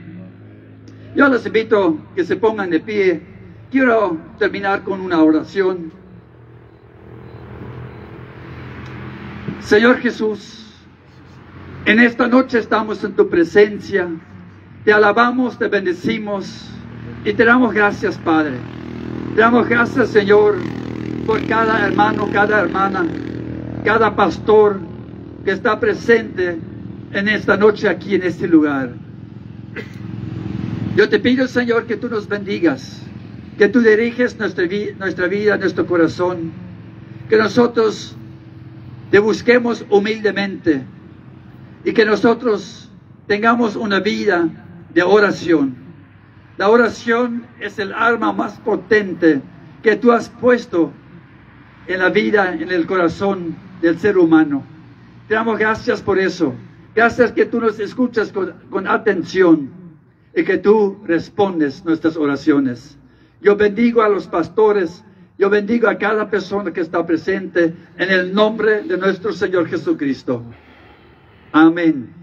Yo 1.15 1.27
les 1.27 1.45
invito 1.45 1.97
que 2.15 2.23
se 2.23 2.35
pongan 2.35 2.69
de 2.69 2.79
pie. 2.79 3.21
Quiero 3.71 4.17
terminar 4.37 4.83
con 4.83 5.01
una 5.01 5.21
oración. 5.21 5.91
Señor 9.59 9.97
Jesús, 9.97 10.67
en 11.85 11.99
esta 11.99 12.27
noche 12.27 12.59
estamos 12.59 13.03
en 13.03 13.13
tu 13.13 13.27
presencia. 13.27 14.07
Te 14.85 14.93
alabamos, 14.93 15.57
te 15.57 15.67
bendecimos 15.67 16.69
y 17.25 17.33
te 17.33 17.43
damos 17.43 17.73
gracias, 17.73 18.17
Padre. 18.17 18.57
Te 19.33 19.41
damos 19.41 19.67
gracias, 19.67 20.09
Señor, 20.09 20.57
por 21.25 21.45
cada 21.47 21.87
hermano, 21.87 22.29
cada 22.31 22.61
hermana, 22.61 23.05
cada 23.83 24.15
pastor 24.15 24.79
que 25.43 25.51
está 25.51 25.79
presente 25.79 26.59
en 27.11 27.27
esta 27.27 27.57
noche 27.57 27.89
aquí 27.89 28.15
en 28.15 28.23
este 28.23 28.47
lugar. 28.47 29.08
Yo 30.99 31.07
te 31.07 31.17
pido, 31.17 31.47
Señor, 31.47 31.85
que 31.85 31.95
tú 31.95 32.09
nos 32.09 32.27
bendigas, 32.27 33.01
que 33.57 33.69
tú 33.69 33.79
diriges 33.79 34.37
nuestra, 34.37 34.65
vida, 34.65 35.55
nuestro 35.55 35.85
corazón, 35.85 36.51
que 37.29 37.37
nosotros 37.37 38.17
te 39.09 39.19
busquemos 39.19 39.85
humildemente 39.89 40.83
y 41.85 41.93
que 41.93 42.03
nosotros 42.03 42.91
tengamos 43.27 43.77
una 43.77 44.01
vida 44.01 44.49
de 44.93 45.01
oración. 45.01 45.73
La 46.57 46.67
oración 46.67 47.47
es 47.61 47.79
el 47.79 47.93
arma 47.93 48.33
más 48.33 48.59
potente 48.59 49.41
que 49.81 49.95
tú 49.95 50.11
has 50.11 50.27
puesto 50.27 50.91
en 51.87 51.99
la 51.99 52.09
vida, 52.09 52.53
en 52.53 52.69
el 52.73 52.85
corazón 52.85 53.55
del 53.81 53.97
ser 53.99 54.17
humano. 54.17 54.65
Te 55.29 55.35
damos 55.35 55.57
gracias 55.57 56.01
por 56.01 56.19
eso. 56.19 56.53
Gracias 56.93 57.31
que 57.31 57.45
tú 57.45 57.61
nos 57.61 57.79
escuchas 57.79 58.33
con 58.69 58.85
atención 58.85 59.78
y 60.39 60.43
que 60.45 60.57
tú 60.57 60.97
respondes 61.05 61.83
nuestras 61.83 62.15
oraciones. 62.15 62.97
Yo 63.41 63.57
bendigo 63.57 64.01
a 64.01 64.07
los 64.07 64.27
pastores, 64.27 65.03
yo 65.37 65.49
bendigo 65.49 65.89
a 65.89 65.97
cada 65.97 66.29
persona 66.29 66.71
que 66.71 66.79
está 66.79 67.05
presente 67.05 67.73
en 67.97 68.09
el 68.09 68.33
nombre 68.33 68.83
de 68.83 68.97
nuestro 68.97 69.33
Señor 69.33 69.67
Jesucristo. 69.67 70.41
Amén 71.51 72.13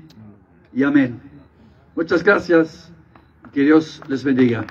y 0.73 0.83
amén. 0.83 1.21
Muchas 1.95 2.23
gracias. 2.23 2.91
Que 3.53 3.63
Dios 3.63 4.03
les 4.09 4.23
bendiga. 4.25 4.67